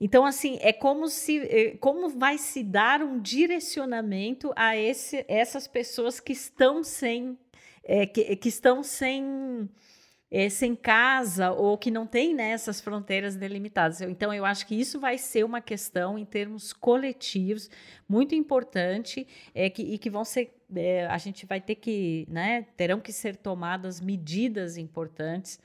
então, 0.00 0.24
assim, 0.24 0.58
é 0.62 0.72
como 0.72 1.08
se 1.08 1.38
é, 1.40 1.76
como 1.76 2.08
vai 2.08 2.38
se 2.38 2.64
dar 2.64 3.02
um 3.02 3.20
direcionamento 3.20 4.50
a 4.56 4.74
esse, 4.76 5.24
essas 5.28 5.66
pessoas 5.66 6.18
que 6.18 6.32
estão 6.32 6.82
sem 6.82 7.38
é, 7.84 8.06
que, 8.06 8.34
que 8.36 8.48
estão 8.48 8.82
sem 8.82 9.68
é, 10.30 10.48
sem 10.48 10.74
casa 10.74 11.50
ou 11.50 11.76
que 11.76 11.90
não 11.90 12.06
tem 12.06 12.34
né, 12.34 12.50
essas 12.52 12.80
fronteiras 12.80 13.36
delimitadas. 13.36 14.00
Então, 14.00 14.32
eu 14.32 14.44
acho 14.44 14.66
que 14.66 14.74
isso 14.80 15.00
vai 15.00 15.18
ser 15.18 15.44
uma 15.44 15.60
questão 15.60 16.16
em 16.18 16.24
termos 16.24 16.72
coletivos 16.72 17.68
muito 18.08 18.34
importante 18.34 19.26
é, 19.54 19.68
que, 19.68 19.82
e 19.82 19.98
que 19.98 20.08
vão 20.08 20.24
ser 20.24 20.56
é, 20.74 21.06
a 21.06 21.18
gente 21.18 21.46
vai 21.46 21.60
ter 21.60 21.74
que 21.74 22.26
né, 22.30 22.64
terão 22.76 23.00
que 23.00 23.12
ser 23.12 23.36
tomadas 23.36 24.00
medidas 24.00 24.76
importantes 24.76 25.58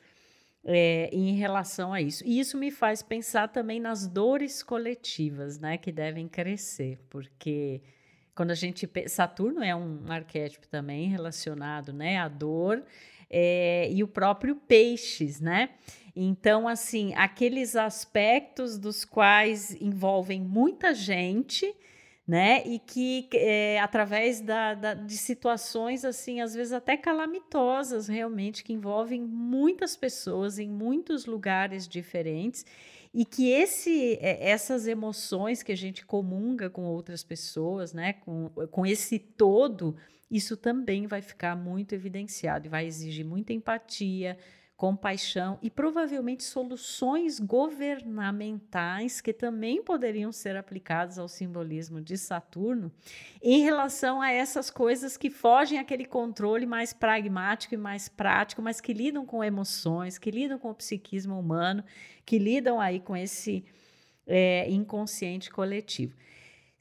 é, 0.66 1.10
em 1.14 1.36
relação 1.36 1.94
a 1.94 2.02
isso. 2.02 2.24
E 2.26 2.40
isso 2.40 2.58
me 2.58 2.72
faz 2.72 3.04
pensar 3.04 3.48
também 3.50 3.80
nas 3.80 4.08
dores 4.08 4.64
coletivas, 4.64 5.60
né, 5.60 5.78
que 5.78 5.92
devem 5.92 6.28
crescer, 6.28 7.00
porque 7.10 7.82
quando 8.36 8.52
a 8.52 8.56
gente 8.56 8.90
Saturno 9.08 9.64
é 9.64 9.76
um 9.76 10.02
arquétipo 10.10 10.68
também 10.68 11.08
relacionado, 11.08 11.94
né, 11.94 12.18
à 12.18 12.28
dor 12.28 12.84
é, 13.30 13.90
e 13.92 14.04
o 14.04 14.08
próprio 14.08 14.56
peixes, 14.56 15.40
né? 15.40 15.70
Então, 16.16 16.68
assim, 16.68 17.14
aqueles 17.16 17.76
aspectos 17.76 18.78
dos 18.78 19.04
quais 19.04 19.76
envolvem 19.82 20.42
muita 20.42 20.94
gente 20.94 21.76
né? 22.28 22.66
E 22.66 22.80
que 22.80 23.30
é, 23.34 23.80
através 23.80 24.42
da, 24.42 24.74
da, 24.74 24.94
de 24.94 25.16
situações 25.16 26.04
assim, 26.04 26.42
às 26.42 26.56
vezes 26.56 26.74
até 26.74 26.98
calamitosas, 26.98 28.08
realmente, 28.08 28.64
que 28.64 28.74
envolvem 28.74 29.22
muitas 29.22 29.96
pessoas 29.96 30.58
em 30.58 30.70
muitos 30.70 31.26
lugares 31.26 31.88
diferentes, 31.88 32.66
e 33.14 33.24
que 33.24 33.50
esse, 33.50 34.18
é, 34.20 34.50
essas 34.50 34.88
emoções 34.88 35.64
que 35.64 35.72
a 35.72 35.78
gente 35.78 36.06
comunga 36.06 36.70
com 36.70 36.84
outras 36.86 37.24
pessoas, 37.24 37.94
né? 37.94 38.14
Com, 38.14 38.50
com 38.72 38.86
esse 38.86 39.20
todo, 39.20 39.96
isso 40.30 40.58
também 40.58 41.08
vai 41.08 41.22
ficar 41.22 41.56
muito 41.56 41.94
evidenciado 41.94 42.66
e 42.66 42.70
vai 42.70 42.86
exigir 42.86 43.26
muita 43.26 43.54
empatia 43.54 44.38
compaixão 44.78 45.58
e 45.62 45.70
provavelmente 45.70 46.44
soluções 46.44 47.40
governamentais 47.40 49.22
que 49.22 49.32
também 49.32 49.82
poderiam 49.82 50.34
ser 50.34 50.58
aplicadas 50.58 51.18
ao 51.18 51.30
simbolismo 51.30 52.02
de 52.02 52.18
Saturno 52.18 52.92
em 53.42 53.62
relação 53.62 54.22
a 54.22 54.32
essas 54.32 54.70
coisas 54.70 55.16
que 55.16 55.30
fogem 55.30 55.80
àquele 55.80 56.06
controle 56.06 56.66
mais 56.66 56.92
pragmático 56.92 57.74
e 57.74 57.78
mais 57.78 58.10
prático, 58.10 58.62
mas 58.62 58.82
que 58.82 58.92
lidam 58.92 59.26
com 59.26 59.44
emoções, 59.44 60.18
que 60.18 60.30
lidam 60.30 60.60
com 60.60 60.72
o 60.72 60.76
psiquismo 60.76 61.40
humano, 61.40 61.84
que 62.26 62.38
lidam 62.38 62.80
aí 62.80 63.00
com 63.00 63.16
esse 63.16 63.64
é, 64.28 64.70
inconsciente 64.70 65.50
coletivo. 65.50 66.14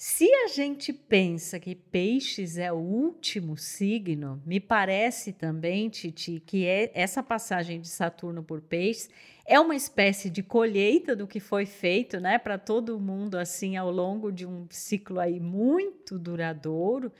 Se 0.07 0.31
a 0.31 0.49
gente 0.49 0.93
pensa 0.93 1.59
que 1.59 1.75
peixes 1.75 2.59
é 2.59 2.71
o 2.71 2.77
último 2.77 3.57
signo, 3.57 4.39
me 4.45 4.61
parece 4.61 5.33
também, 5.33 5.89
Titi, 5.89 6.43
que 6.45 6.67
é 6.67 6.91
essa 6.93 7.23
passagem 7.23 7.81
de 7.81 7.89
Saturno 7.89 8.43
por 8.43 8.61
peixes 8.61 9.09
é 9.47 9.59
uma 9.59 9.75
espécie 9.75 10.29
de 10.29 10.43
colheita 10.43 11.17
do 11.17 11.27
que 11.27 11.41
foi 11.41 11.65
feito, 11.65 12.21
né, 12.21 12.37
para 12.37 12.59
todo 12.59 13.01
mundo 13.01 13.39
assim 13.39 13.79
ao 13.79 13.91
longo 13.91 14.31
de 14.31 14.45
um 14.45 14.67
ciclo 14.69 15.19
aí 15.19 15.41
muito 15.41 16.19
duradouro, 16.19 17.11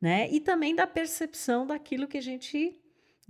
né? 0.00 0.26
E 0.32 0.40
também 0.40 0.74
da 0.74 0.86
percepção 0.86 1.66
daquilo 1.66 2.08
que 2.08 2.16
a 2.16 2.22
gente 2.22 2.79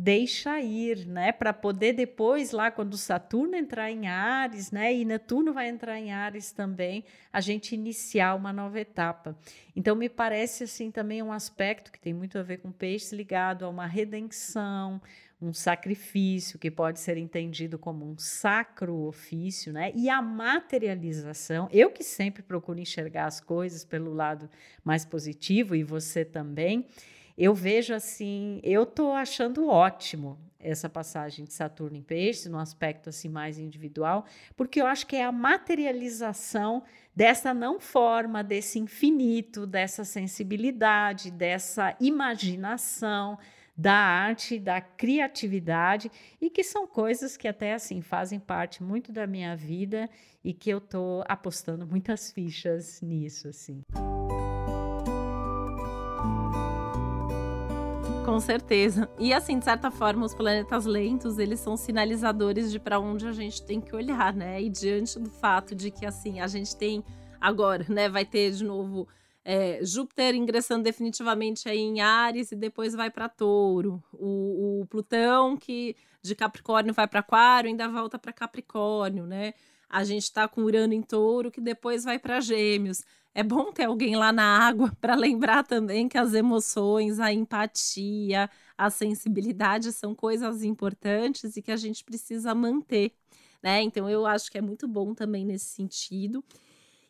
deixa 0.03 0.59
ir, 0.59 1.07
né? 1.07 1.31
Para 1.31 1.53
poder 1.53 1.93
depois, 1.93 2.53
lá 2.53 2.71
quando 2.71 2.97
Saturno 2.97 3.55
entrar 3.55 3.91
em 3.91 4.09
Ares, 4.09 4.71
né? 4.71 4.95
E 4.95 5.05
Netuno 5.05 5.53
vai 5.53 5.69
entrar 5.69 5.99
em 5.99 6.11
Ares 6.11 6.53
também, 6.53 7.05
a 7.31 7.39
gente 7.39 7.75
iniciar 7.75 8.35
uma 8.35 8.51
nova 8.51 8.81
etapa. 8.81 9.37
Então, 9.77 9.95
me 9.95 10.09
parece 10.09 10.65
assim 10.65 10.91
também 10.91 11.23
um 11.23 11.31
aspecto 11.31 11.93
que 11.93 12.01
tem 12.01 12.15
muito 12.15 12.39
a 12.39 12.43
ver 12.43 12.59
com 12.59 12.73
peixes 12.73 13.13
ligado 13.13 13.63
a 13.63 13.69
uma 13.69 13.87
redenção, 13.87 15.03
um 15.41 15.53
sacrifício 15.53 16.59
que 16.59 16.71
pode 16.71 16.99
ser 16.99 17.19
entendido 17.19 17.79
como 17.79 18.11
um 18.11 18.17
sacro 18.17 19.07
ofício, 19.07 19.71
né? 19.71 19.93
E 19.95 20.09
a 20.09 20.23
materialização, 20.23 21.69
eu 21.71 21.91
que 21.91 22.03
sempre 22.03 22.43
procuro 22.43 22.81
enxergar 22.81 23.27
as 23.27 23.39
coisas 23.39 23.85
pelo 23.85 24.15
lado 24.15 24.49
mais 24.83 25.05
positivo 25.05 25.77
e 25.77 25.85
você 25.85 26.25
também 26.25 26.87
eu 27.37 27.55
vejo 27.55 27.95
assim, 27.95 28.61
eu 28.63 28.83
estou 28.83 29.13
achando 29.13 29.69
ótimo 29.69 30.39
essa 30.59 30.89
passagem 30.89 31.45
de 31.45 31.55
Saturno 31.55 31.97
em 31.97 32.03
Peixes, 32.03 32.47
no 32.47 32.59
aspecto 32.59 33.09
assim 33.09 33.29
mais 33.29 33.59
individual, 33.59 34.27
porque 34.57 34.81
eu 34.81 34.87
acho 34.87 35.07
que 35.07 35.17
é 35.17 35.25
a 35.25 35.33
materialização 35.33 36.83
dessa 37.17 37.55
não 37.55 37.81
forma, 37.81 38.45
desse 38.45 38.79
infinito, 38.79 39.67
dessa 39.67 40.05
sensibilidade, 40.05 41.31
dessa 41.31 41.97
imaginação, 41.99 43.39
da 43.77 43.95
arte, 43.95 44.59
da 44.59 44.79
criatividade 44.81 46.11
e 46.39 46.51
que 46.51 46.63
são 46.63 46.87
coisas 46.87 47.37
que 47.39 47.49
até 47.49 47.73
assim 47.73 48.03
fazem 48.03 48.39
parte 48.39 48.83
muito 48.83 49.11
da 49.11 49.27
minha 49.27 49.57
vida 49.57 50.09
e 50.45 50.53
que 50.53 50.69
eu 50.69 50.79
estou 50.79 51.25
apostando 51.27 51.87
muitas 51.87 52.31
fichas 52.31 53.01
nisso 53.01 53.49
assim. 53.49 53.83
Com 58.41 58.47
certeza. 58.47 59.07
E 59.19 59.35
assim, 59.35 59.59
de 59.59 59.67
certa 59.67 59.91
forma, 59.91 60.25
os 60.25 60.33
planetas 60.33 60.87
lentos, 60.87 61.39
eles 61.39 61.61
são 61.61 61.77
sinalizadores 61.77 62.73
de 62.73 62.81
para 62.81 62.99
onde 62.99 63.29
a 63.29 63.33
gente 63.33 63.63
tem 63.63 63.83
que 63.83 63.95
olhar, 63.95 64.33
né? 64.33 64.63
E 64.63 64.71
diante 64.71 65.19
do 65.19 65.29
fato 65.29 65.75
de 65.75 65.91
que 65.91 66.07
assim, 66.07 66.41
a 66.41 66.47
gente 66.47 66.75
tem 66.75 67.05
agora, 67.39 67.85
né, 67.87 68.09
vai 68.09 68.25
ter 68.25 68.51
de 68.53 68.65
novo 68.65 69.07
é, 69.45 69.81
Júpiter 69.83 70.35
ingressando 70.35 70.83
definitivamente 70.83 71.69
aí 71.69 71.81
em 71.81 72.01
Ares 72.01 72.51
e 72.51 72.57
depois 72.57 72.95
vai 72.95 73.11
para 73.11 73.29
Touro. 73.29 74.03
O, 74.11 74.81
o, 74.81 74.87
Plutão 74.87 75.55
que 75.55 75.95
de 76.23 76.35
Capricórnio 76.35 76.95
vai 76.95 77.07
para 77.07 77.21
Aquário, 77.21 77.69
ainda 77.69 77.89
volta 77.89 78.19
para 78.19 78.33
Capricórnio, 78.33 79.27
né? 79.27 79.53
A 79.91 80.05
gente 80.05 80.23
está 80.23 80.47
com 80.47 80.63
Urano 80.63 80.95
em 80.95 81.03
touro, 81.03 81.51
que 81.51 81.61
depois 81.61 82.05
vai 82.05 82.17
para 82.17 82.41
Gêmeos. 82.41 83.03
É 83.35 83.43
bom 83.43 83.73
ter 83.73 83.85
alguém 83.85 84.15
lá 84.15 84.33
na 84.33 84.45
água 84.45 84.93
para 85.01 85.17
lembrar 85.17 85.65
também 85.65 86.09
que 86.09 86.17
as 86.17 86.33
emoções, 86.33 87.19
a 87.19 87.33
empatia, 87.33 88.49
a 88.79 88.89
sensibilidade 88.89 89.93
são 89.93 90.15
coisas 90.15 90.63
importantes 90.63 91.57
e 91.57 91.63
que 91.63 91.73
a 91.73 91.77
gente 91.77 92.05
precisa 92.05 92.55
manter, 92.55 93.13
né? 93.61 93.83
Então 93.83 94.09
eu 94.09 94.25
acho 94.27 94.51
que 94.51 94.59
é 94.59 94.61
muito 94.61 94.87
bom 94.87 95.13
também 95.13 95.45
nesse 95.45 95.67
sentido. 95.67 96.45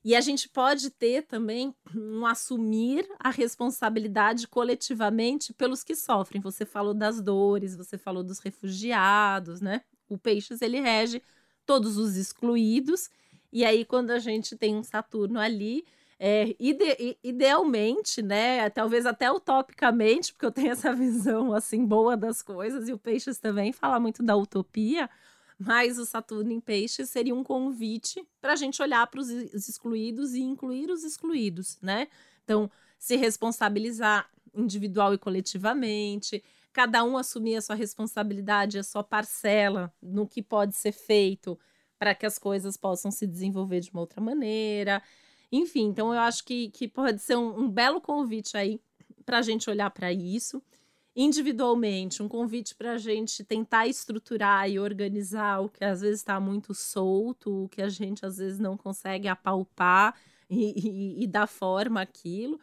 E 0.02 0.16
a 0.16 0.20
gente 0.22 0.48
pode 0.48 0.88
ter 0.88 1.22
também 1.26 1.74
um 1.94 2.24
assumir 2.24 3.06
a 3.18 3.30
responsabilidade 3.30 4.48
coletivamente 4.48 5.52
pelos 5.52 5.84
que 5.84 5.94
sofrem. 5.94 6.40
Você 6.40 6.64
falou 6.64 6.94
das 6.94 7.20
dores, 7.20 7.76
você 7.76 7.98
falou 7.98 8.22
dos 8.22 8.38
refugiados, 8.38 9.60
né? 9.60 9.82
O 10.08 10.16
Peixes 10.16 10.62
ele 10.62 10.80
rege 10.80 11.22
todos 11.70 11.96
os 11.96 12.16
excluídos. 12.16 13.08
E 13.52 13.64
aí, 13.64 13.84
quando 13.84 14.10
a 14.10 14.18
gente 14.18 14.56
tem 14.56 14.74
um 14.74 14.82
Saturno 14.82 15.38
ali, 15.38 15.84
é, 16.18 16.52
ide 16.58 17.16
idealmente, 17.22 18.20
né? 18.20 18.68
Talvez 18.70 19.06
até 19.06 19.30
utopicamente, 19.30 20.32
porque 20.32 20.46
eu 20.46 20.50
tenho 20.50 20.72
essa 20.72 20.92
visão 20.92 21.54
assim 21.54 21.86
boa 21.86 22.16
das 22.16 22.42
coisas, 22.42 22.88
e 22.88 22.92
o 22.92 22.98
Peixes 22.98 23.38
também 23.38 23.72
fala 23.72 24.00
muito 24.00 24.20
da 24.20 24.34
utopia, 24.36 25.08
mas 25.56 25.96
o 25.96 26.04
Saturno 26.04 26.50
em 26.50 26.58
Peixes 26.58 27.08
seria 27.08 27.36
um 27.36 27.44
convite 27.44 28.26
para 28.40 28.54
a 28.54 28.56
gente 28.56 28.82
olhar 28.82 29.06
para 29.06 29.20
os 29.20 29.30
excluídos 29.30 30.34
e 30.34 30.40
incluir 30.40 30.90
os 30.90 31.04
excluídos, 31.04 31.78
né? 31.80 32.08
Então, 32.42 32.68
se 32.98 33.14
responsabilizar 33.14 34.28
individual 34.52 35.14
e 35.14 35.18
coletivamente, 35.18 36.42
cada 36.72 37.04
um 37.04 37.16
assumir 37.16 37.56
a 37.56 37.62
sua 37.62 37.74
responsabilidade, 37.74 38.78
a 38.78 38.82
sua 38.82 39.02
parcela 39.02 39.92
no 40.02 40.26
que 40.26 40.42
pode 40.42 40.74
ser 40.76 40.92
feito 40.92 41.58
para 41.98 42.14
que 42.14 42.24
as 42.24 42.38
coisas 42.38 42.76
possam 42.76 43.10
se 43.10 43.26
desenvolver 43.26 43.80
de 43.80 43.90
uma 43.90 44.00
outra 44.00 44.20
maneira. 44.20 45.02
Enfim, 45.52 45.86
então 45.88 46.14
eu 46.14 46.20
acho 46.20 46.44
que, 46.44 46.70
que 46.70 46.88
pode 46.88 47.20
ser 47.20 47.36
um, 47.36 47.60
um 47.60 47.70
belo 47.70 48.00
convite 48.00 48.56
aí 48.56 48.80
para 49.24 49.38
a 49.38 49.42
gente 49.42 49.68
olhar 49.68 49.90
para 49.90 50.12
isso 50.12 50.62
individualmente, 51.14 52.22
um 52.22 52.28
convite 52.28 52.74
para 52.74 52.92
a 52.92 52.98
gente 52.98 53.44
tentar 53.44 53.86
estruturar 53.86 54.70
e 54.70 54.78
organizar 54.78 55.60
o 55.60 55.68
que 55.68 55.84
às 55.84 56.00
vezes 56.00 56.20
está 56.20 56.38
muito 56.38 56.72
solto, 56.72 57.64
o 57.64 57.68
que 57.68 57.82
a 57.82 57.88
gente 57.88 58.24
às 58.24 58.38
vezes 58.38 58.58
não 58.58 58.76
consegue 58.76 59.26
apalpar 59.26 60.14
e, 60.48 61.18
e, 61.20 61.24
e 61.24 61.26
dar 61.26 61.46
forma 61.46 62.00
àquilo. 62.00 62.60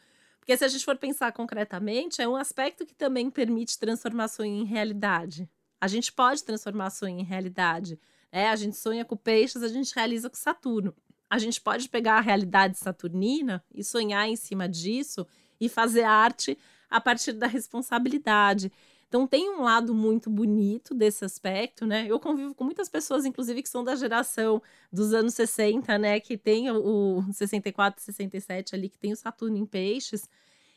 Porque 0.47 0.57
se 0.57 0.63
a 0.63 0.69
gente 0.69 0.85
for 0.85 0.95
pensar 0.95 1.33
concretamente, 1.33 2.21
é 2.21 2.27
um 2.27 2.37
aspecto 2.37 2.85
que 2.85 2.95
também 2.95 3.29
permite 3.29 3.77
transformar 3.77 4.29
sonho 4.29 4.55
em 4.55 4.63
realidade. 4.63 5.49
A 5.79 5.89
gente 5.89 6.09
pode 6.09 6.41
transformar 6.41 6.89
sonho 6.89 7.19
em 7.19 7.23
realidade. 7.23 7.99
Né? 8.31 8.47
A 8.47 8.55
gente 8.55 8.77
sonha 8.77 9.03
com 9.03 9.17
peixes, 9.17 9.61
a 9.61 9.67
gente 9.67 9.93
realiza 9.93 10.29
com 10.29 10.37
Saturno 10.37 10.95
a 11.29 11.37
gente 11.37 11.59
pode 11.59 11.89
pegar 11.89 12.17
a 12.17 12.21
realidade 12.21 12.77
saturnina 12.77 13.63
e 13.73 13.83
sonhar 13.83 14.27
em 14.27 14.35
cima 14.35 14.67
disso 14.67 15.27
e 15.59 15.67
fazer 15.67 16.03
arte 16.03 16.57
a 16.89 17.01
partir 17.01 17.33
da 17.33 17.47
responsabilidade. 17.47 18.71
Então 19.07 19.25
tem 19.25 19.49
um 19.49 19.61
lado 19.61 19.93
muito 19.93 20.29
bonito 20.29 20.93
desse 20.93 21.23
aspecto, 21.23 21.85
né? 21.85 22.05
Eu 22.09 22.19
convivo 22.19 22.53
com 22.53 22.65
muitas 22.65 22.89
pessoas, 22.89 23.25
inclusive, 23.25 23.63
que 23.63 23.69
são 23.69 23.83
da 23.83 23.95
geração 23.95 24.61
dos 24.91 25.13
anos 25.13 25.33
60, 25.33 25.97
né? 25.97 26.19
Que 26.19 26.37
tem 26.37 26.69
o, 26.69 27.19
o 27.19 27.33
64, 27.33 28.01
67 28.03 28.75
ali, 28.75 28.89
que 28.89 28.97
tem 28.97 29.13
o 29.13 29.15
Saturno 29.15 29.57
em 29.57 29.65
peixes. 29.65 30.29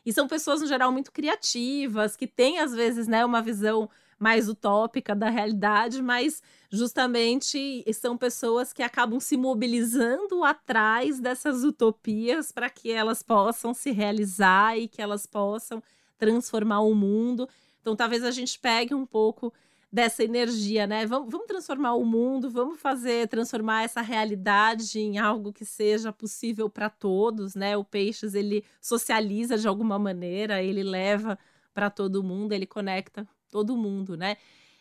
E 0.06 0.12
são 0.12 0.28
pessoas, 0.28 0.60
no 0.60 0.66
geral, 0.66 0.92
muito 0.92 1.12
criativas, 1.12 2.16
que 2.16 2.26
têm, 2.26 2.58
às 2.58 2.72
vezes, 2.72 3.06
né, 3.06 3.24
uma 3.24 3.42
visão 3.42 3.90
mais 4.18 4.48
utópica 4.48 5.14
da 5.14 5.30
realidade, 5.30 6.02
mas 6.02 6.42
justamente 6.70 7.84
são 7.94 8.18
pessoas 8.18 8.72
que 8.72 8.82
acabam 8.82 9.18
se 9.18 9.36
mobilizando 9.36 10.44
atrás 10.44 11.18
dessas 11.18 11.64
utopias 11.64 12.52
para 12.52 12.68
que 12.68 12.92
elas 12.92 13.22
possam 13.22 13.72
se 13.72 13.90
realizar 13.90 14.78
e 14.78 14.88
que 14.88 15.00
elas 15.00 15.24
possam 15.24 15.82
transformar 16.18 16.80
o 16.80 16.94
mundo. 16.94 17.48
Então, 17.80 17.96
talvez 17.96 18.24
a 18.24 18.30
gente 18.30 18.58
pegue 18.58 18.94
um 18.94 19.06
pouco 19.06 19.52
dessa 19.92 20.22
energia, 20.22 20.86
né? 20.86 21.04
Vamos, 21.06 21.30
vamos 21.30 21.46
transformar 21.46 21.94
o 21.94 22.04
mundo, 22.04 22.48
vamos 22.48 22.80
fazer 22.80 23.26
transformar 23.28 23.82
essa 23.82 24.00
realidade 24.00 25.00
em 25.00 25.18
algo 25.18 25.52
que 25.52 25.64
seja 25.64 26.12
possível 26.12 26.70
para 26.70 26.88
todos, 26.88 27.54
né? 27.54 27.76
O 27.76 27.84
Peixes 27.84 28.34
ele 28.34 28.64
socializa 28.80 29.58
de 29.58 29.66
alguma 29.66 29.98
maneira, 29.98 30.62
ele 30.62 30.82
leva 30.82 31.38
para 31.74 31.90
todo 31.90 32.22
mundo, 32.22 32.52
ele 32.52 32.66
conecta 32.66 33.26
todo 33.50 33.76
mundo, 33.76 34.16
né? 34.16 34.36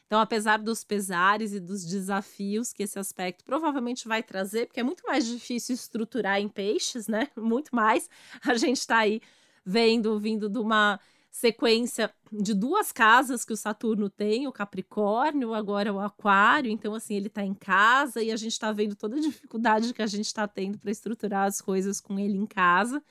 Então, 0.05 0.19
apesar 0.19 0.57
dos 0.57 0.83
pesares 0.83 1.53
e 1.53 1.59
dos 1.59 1.85
desafios 1.85 2.73
que 2.73 2.81
esse 2.81 2.97
aspecto 2.97 3.43
provavelmente 3.45 4.07
vai 4.07 4.23
trazer, 4.23 4.65
porque 4.65 4.79
é 4.79 4.83
muito 4.83 5.03
mais 5.05 5.25
difícil 5.25 5.75
estruturar 5.75 6.39
em 6.39 6.49
peixes, 6.49 7.07
né? 7.07 7.27
Muito 7.37 7.75
mais. 7.75 8.09
A 8.43 8.55
gente 8.55 8.77
está 8.77 8.97
aí 8.97 9.21
vendo, 9.63 10.19
vindo 10.19 10.49
de 10.49 10.57
uma 10.57 10.99
sequência 11.31 12.11
de 12.31 12.53
duas 12.53 12.91
casas 12.91 13.45
que 13.45 13.53
o 13.53 13.57
Saturno 13.57 14.09
tem, 14.09 14.47
o 14.47 14.51
Capricórnio, 14.51 15.53
agora 15.53 15.93
o 15.93 15.99
Aquário. 15.99 16.71
Então, 16.71 16.93
assim, 16.93 17.15
ele 17.15 17.27
está 17.27 17.43
em 17.43 17.53
casa 17.53 18.21
e 18.21 18.31
a 18.31 18.35
gente 18.35 18.53
está 18.53 18.71
vendo 18.71 18.95
toda 18.95 19.15
a 19.15 19.19
dificuldade 19.19 19.93
que 19.93 20.01
a 20.01 20.07
gente 20.07 20.25
está 20.25 20.47
tendo 20.47 20.77
para 20.77 20.91
estruturar 20.91 21.47
as 21.47 21.61
coisas 21.61 22.01
com 22.01 22.19
ele 22.19 22.37
em 22.37 22.45
casa. 22.45 23.01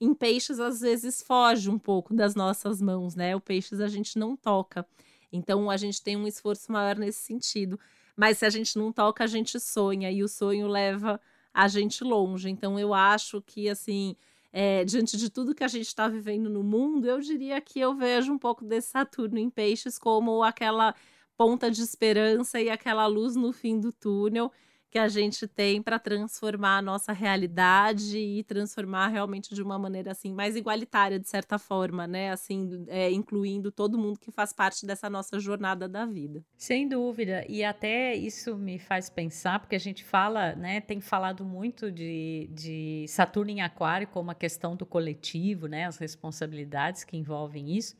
Em 0.00 0.14
peixes, 0.14 0.60
às 0.60 0.80
vezes, 0.80 1.22
foge 1.22 1.68
um 1.68 1.78
pouco 1.78 2.14
das 2.14 2.34
nossas 2.34 2.80
mãos, 2.80 3.16
né? 3.16 3.34
O 3.34 3.40
peixes 3.40 3.80
a 3.80 3.88
gente 3.88 4.16
não 4.18 4.36
toca. 4.36 4.86
Então, 5.32 5.68
a 5.68 5.76
gente 5.76 6.02
tem 6.02 6.16
um 6.16 6.26
esforço 6.26 6.70
maior 6.70 6.96
nesse 6.96 7.20
sentido. 7.20 7.78
Mas 8.16 8.38
se 8.38 8.46
a 8.46 8.50
gente 8.50 8.78
não 8.78 8.92
toca, 8.92 9.24
a 9.24 9.26
gente 9.26 9.58
sonha. 9.58 10.10
E 10.10 10.22
o 10.22 10.28
sonho 10.28 10.68
leva 10.68 11.20
a 11.52 11.66
gente 11.66 12.04
longe. 12.04 12.48
Então, 12.48 12.78
eu 12.78 12.94
acho 12.94 13.42
que, 13.42 13.68
assim, 13.68 14.16
é, 14.52 14.84
diante 14.84 15.16
de 15.16 15.30
tudo 15.30 15.54
que 15.54 15.64
a 15.64 15.68
gente 15.68 15.86
está 15.86 16.08
vivendo 16.08 16.48
no 16.48 16.62
mundo, 16.62 17.06
eu 17.06 17.20
diria 17.20 17.60
que 17.60 17.78
eu 17.78 17.94
vejo 17.94 18.32
um 18.32 18.38
pouco 18.38 18.64
desse 18.64 18.88
Saturno 18.88 19.38
em 19.38 19.50
peixes 19.50 19.98
como 19.98 20.42
aquela 20.42 20.94
ponta 21.36 21.70
de 21.70 21.82
esperança 21.82 22.60
e 22.60 22.68
aquela 22.68 23.06
luz 23.06 23.36
no 23.36 23.52
fim 23.52 23.78
do 23.78 23.92
túnel 23.92 24.50
que 24.90 24.98
a 24.98 25.08
gente 25.08 25.46
tem 25.46 25.82
para 25.82 25.98
transformar 25.98 26.78
a 26.78 26.82
nossa 26.82 27.12
realidade 27.12 28.16
e 28.16 28.42
transformar 28.44 29.08
realmente 29.08 29.54
de 29.54 29.62
uma 29.62 29.78
maneira 29.78 30.12
assim 30.12 30.32
mais 30.32 30.56
igualitária 30.56 31.18
de 31.18 31.28
certa 31.28 31.58
forma, 31.58 32.06
né? 32.06 32.30
Assim, 32.30 32.86
é, 32.88 33.10
incluindo 33.10 33.70
todo 33.70 33.98
mundo 33.98 34.18
que 34.18 34.30
faz 34.30 34.52
parte 34.52 34.86
dessa 34.86 35.10
nossa 35.10 35.38
jornada 35.38 35.86
da 35.86 36.06
vida. 36.06 36.42
Sem 36.56 36.88
dúvida. 36.88 37.44
E 37.48 37.62
até 37.62 38.14
isso 38.14 38.56
me 38.56 38.78
faz 38.78 39.10
pensar, 39.10 39.58
porque 39.58 39.76
a 39.76 39.80
gente 39.80 40.02
fala, 40.02 40.54
né? 40.54 40.80
Tem 40.80 41.00
falado 41.00 41.44
muito 41.44 41.92
de, 41.92 42.48
de 42.50 43.04
Saturno 43.08 43.50
em 43.50 43.60
Aquário 43.60 44.08
como 44.08 44.30
a 44.30 44.34
questão 44.34 44.74
do 44.74 44.86
coletivo, 44.86 45.66
né? 45.66 45.84
As 45.84 45.98
responsabilidades 45.98 47.04
que 47.04 47.16
envolvem 47.16 47.76
isso. 47.76 47.94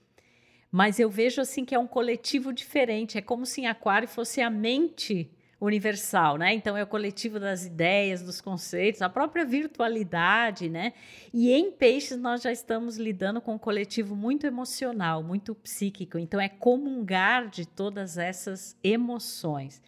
Mas 0.71 0.99
eu 0.99 1.11
vejo 1.11 1.41
assim 1.41 1.65
que 1.65 1.75
é 1.75 1.79
um 1.79 1.87
coletivo 1.87 2.53
diferente. 2.53 3.19
É 3.19 3.23
como 3.23 3.45
se 3.45 3.63
em 3.63 3.67
Aquário 3.67 4.09
fosse 4.09 4.41
a 4.41 4.51
mente 4.51 5.31
universal, 5.61 6.37
né? 6.37 6.55
Então 6.55 6.77
é 6.77 6.83
o 6.83 6.87
coletivo 6.87 7.41
das 7.41 7.65
ideias, 7.65 8.23
dos 8.23 8.41
conceitos, 8.41 9.03
a 9.03 9.09
própria 9.09 9.45
virtualidade, 9.45 10.69
né? 10.69 10.93
E 11.35 11.53
em 11.53 11.73
peixes 11.73 12.17
nós 12.17 12.43
já 12.43 12.53
estamos 12.53 12.97
lidando 12.97 13.41
com 13.41 13.55
um 13.55 13.59
coletivo 13.59 14.15
muito 14.15 14.47
emocional, 14.47 15.23
muito 15.23 15.55
psíquico. 15.55 16.19
Então 16.19 16.41
é 16.41 16.49
comungar 16.49 17.49
de 17.49 17.67
todas 17.67 18.19
essas 18.19 18.77
emoções, 18.85 19.83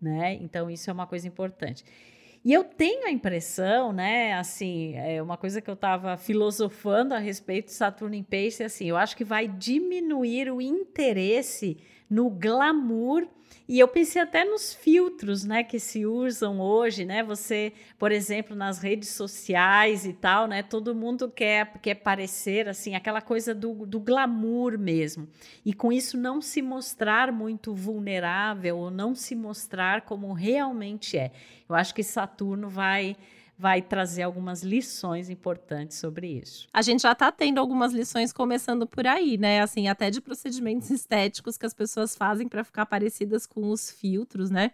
né? 0.00 0.34
Então 0.34 0.70
isso 0.70 0.88
é 0.90 0.92
uma 0.92 1.06
coisa 1.06 1.26
importante. 1.26 1.84
E 2.44 2.52
eu 2.52 2.62
tenho 2.62 3.04
a 3.04 3.10
impressão, 3.10 3.92
né, 3.92 4.34
assim, 4.34 4.94
é 4.94 5.20
uma 5.20 5.36
coisa 5.36 5.60
que 5.60 5.68
eu 5.68 5.74
estava 5.74 6.16
filosofando 6.16 7.12
a 7.12 7.18
respeito 7.18 7.66
de 7.66 7.72
Saturno 7.72 8.14
em 8.14 8.22
Peixes, 8.22 8.60
assim, 8.60 8.88
eu 8.88 8.96
acho 8.96 9.16
que 9.16 9.24
vai 9.24 9.48
diminuir 9.48 10.52
o 10.52 10.60
interesse 10.60 11.76
no 12.08 12.30
glamour 12.30 13.26
e 13.68 13.80
eu 13.80 13.88
pensei 13.88 14.22
até 14.22 14.44
nos 14.44 14.72
filtros, 14.72 15.42
né, 15.42 15.64
que 15.64 15.80
se 15.80 16.06
usam 16.06 16.60
hoje, 16.60 17.04
né? 17.04 17.24
Você, 17.24 17.72
por 17.98 18.12
exemplo, 18.12 18.54
nas 18.54 18.78
redes 18.78 19.08
sociais 19.08 20.06
e 20.06 20.12
tal, 20.12 20.46
né? 20.46 20.62
Todo 20.62 20.94
mundo 20.94 21.28
quer, 21.28 21.72
quer 21.82 21.96
parecer 21.96 22.68
assim, 22.68 22.94
aquela 22.94 23.20
coisa 23.20 23.52
do, 23.52 23.84
do 23.84 23.98
glamour 23.98 24.78
mesmo. 24.78 25.26
E 25.64 25.74
com 25.74 25.92
isso 25.92 26.16
não 26.16 26.40
se 26.40 26.62
mostrar 26.62 27.32
muito 27.32 27.74
vulnerável 27.74 28.78
ou 28.78 28.90
não 28.90 29.16
se 29.16 29.34
mostrar 29.34 30.02
como 30.02 30.32
realmente 30.32 31.18
é. 31.18 31.32
Eu 31.68 31.74
acho 31.74 31.92
que 31.92 32.04
Saturno 32.04 32.68
vai 32.68 33.16
vai 33.58 33.80
trazer 33.80 34.22
algumas 34.22 34.62
lições 34.62 35.30
importantes 35.30 35.96
sobre 35.96 36.26
isso. 36.26 36.68
A 36.72 36.82
gente 36.82 37.02
já 37.02 37.12
está 37.12 37.32
tendo 37.32 37.58
algumas 37.58 37.92
lições 37.92 38.32
começando 38.32 38.86
por 38.86 39.06
aí, 39.06 39.38
né? 39.38 39.60
Assim, 39.60 39.88
até 39.88 40.10
de 40.10 40.20
procedimentos 40.20 40.90
estéticos 40.90 41.56
que 41.56 41.64
as 41.64 41.72
pessoas 41.72 42.14
fazem 42.14 42.48
para 42.48 42.62
ficar 42.62 42.84
parecidas 42.86 43.46
com 43.46 43.70
os 43.70 43.90
filtros, 43.90 44.50
né? 44.50 44.72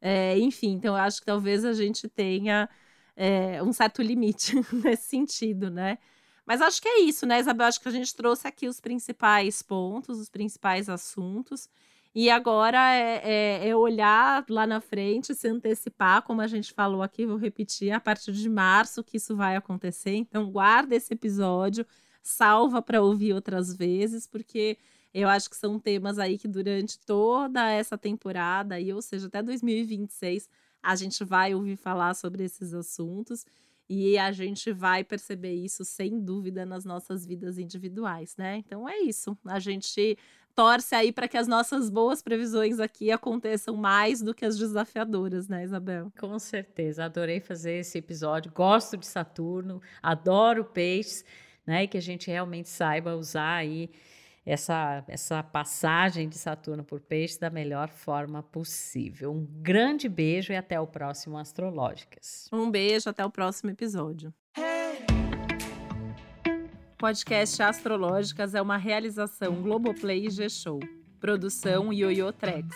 É, 0.00 0.38
enfim, 0.38 0.72
então 0.72 0.96
eu 0.96 1.02
acho 1.02 1.20
que 1.20 1.26
talvez 1.26 1.64
a 1.64 1.72
gente 1.72 2.08
tenha 2.08 2.68
é, 3.16 3.62
um 3.62 3.72
certo 3.72 4.00
limite 4.00 4.54
nesse 4.72 5.08
sentido, 5.08 5.68
né? 5.70 5.98
Mas 6.46 6.60
acho 6.60 6.80
que 6.80 6.88
é 6.88 7.00
isso, 7.00 7.26
né, 7.26 7.38
Isabel? 7.38 7.66
Acho 7.66 7.80
que 7.80 7.88
a 7.88 7.92
gente 7.92 8.14
trouxe 8.14 8.46
aqui 8.46 8.66
os 8.66 8.80
principais 8.80 9.62
pontos, 9.62 10.18
os 10.18 10.28
principais 10.28 10.88
assuntos. 10.88 11.68
E 12.14 12.28
agora 12.28 12.92
é, 12.92 13.20
é, 13.22 13.68
é, 13.68 13.76
olhar 13.76 14.44
lá 14.48 14.66
na 14.66 14.80
frente, 14.80 15.34
se 15.34 15.46
antecipar, 15.46 16.22
como 16.22 16.40
a 16.40 16.46
gente 16.48 16.72
falou 16.72 17.02
aqui, 17.02 17.24
vou 17.24 17.36
repetir, 17.36 17.92
a 17.92 18.00
partir 18.00 18.32
de 18.32 18.48
março 18.48 19.04
que 19.04 19.16
isso 19.16 19.36
vai 19.36 19.54
acontecer. 19.54 20.14
Então, 20.14 20.50
guarda 20.50 20.96
esse 20.96 21.14
episódio, 21.14 21.86
salva 22.20 22.82
para 22.82 23.00
ouvir 23.00 23.32
outras 23.32 23.76
vezes, 23.76 24.26
porque 24.26 24.76
eu 25.14 25.28
acho 25.28 25.48
que 25.48 25.56
são 25.56 25.78
temas 25.78 26.18
aí 26.18 26.36
que 26.36 26.48
durante 26.48 26.98
toda 26.98 27.70
essa 27.70 27.96
temporada, 27.96 28.74
aí, 28.74 28.92
ou 28.92 29.02
seja, 29.02 29.28
até 29.28 29.40
2026, 29.40 30.48
a 30.82 30.96
gente 30.96 31.22
vai 31.24 31.54
ouvir 31.54 31.76
falar 31.76 32.14
sobre 32.14 32.42
esses 32.44 32.74
assuntos. 32.74 33.44
E 33.92 34.16
a 34.16 34.30
gente 34.30 34.72
vai 34.72 35.02
perceber 35.02 35.52
isso 35.52 35.84
sem 35.84 36.20
dúvida 36.20 36.64
nas 36.64 36.84
nossas 36.84 37.26
vidas 37.26 37.58
individuais, 37.58 38.36
né? 38.36 38.58
Então 38.58 38.88
é 38.88 38.98
isso. 39.00 39.36
A 39.44 39.58
gente 39.58 40.16
torce 40.54 40.94
aí 40.94 41.10
para 41.10 41.26
que 41.26 41.36
as 41.36 41.48
nossas 41.48 41.90
boas 41.90 42.22
previsões 42.22 42.78
aqui 42.78 43.10
aconteçam 43.10 43.74
mais 43.74 44.22
do 44.22 44.32
que 44.32 44.44
as 44.44 44.56
desafiadoras, 44.56 45.48
né, 45.48 45.64
Isabel? 45.64 46.12
Com 46.20 46.38
certeza. 46.38 47.04
Adorei 47.04 47.40
fazer 47.40 47.80
esse 47.80 47.98
episódio. 47.98 48.52
Gosto 48.54 48.96
de 48.96 49.08
Saturno, 49.08 49.82
adoro 50.00 50.64
peixes, 50.64 51.24
né? 51.66 51.82
E 51.82 51.88
que 51.88 51.98
a 51.98 52.02
gente 52.02 52.30
realmente 52.30 52.68
saiba 52.68 53.16
usar 53.16 53.56
aí 53.56 53.90
essa, 54.44 55.04
essa 55.06 55.42
passagem 55.42 56.28
de 56.28 56.38
Saturno 56.38 56.84
por 56.84 57.00
Peixes 57.00 57.38
da 57.38 57.50
melhor 57.50 57.88
forma 57.88 58.42
possível. 58.42 59.32
Um 59.32 59.46
grande 59.62 60.08
beijo 60.08 60.52
e 60.52 60.56
até 60.56 60.80
o 60.80 60.86
próximo 60.86 61.38
Astrológicas. 61.38 62.48
Um 62.52 62.70
beijo, 62.70 63.08
até 63.08 63.24
o 63.24 63.30
próximo 63.30 63.70
episódio. 63.70 64.32
Podcast 66.98 67.62
Astrológicas 67.62 68.54
é 68.54 68.60
uma 68.60 68.76
realização 68.76 69.62
Globoplay 69.62 70.26
e 70.26 70.30
G-Show. 70.30 70.80
Produção 71.18 71.92
Yoyo 71.92 72.32
Trex. 72.32 72.66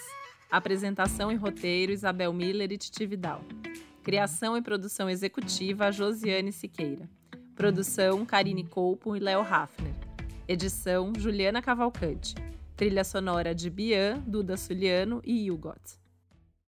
Apresentação 0.50 1.32
e 1.32 1.34
roteiro 1.34 1.92
Isabel 1.92 2.32
Miller 2.32 2.70
e 2.72 2.78
Titi 2.78 3.06
Vidal. 3.06 3.42
Criação 4.02 4.56
e 4.56 4.62
produção 4.62 5.10
executiva 5.10 5.90
Josiane 5.90 6.52
Siqueira. 6.52 7.08
Produção 7.54 8.24
Karine 8.24 8.64
Colpo 8.64 9.16
e 9.16 9.20
Léo 9.20 9.40
Hafner. 9.40 10.03
Edição 10.46 11.10
Juliana 11.16 11.62
Cavalcante. 11.62 12.34
Trilha 12.76 13.02
sonora 13.02 13.54
de 13.54 13.70
Bian, 13.70 14.22
Duda 14.26 14.58
Suliano 14.58 15.22
e 15.24 15.50
Hugot. 15.50 16.03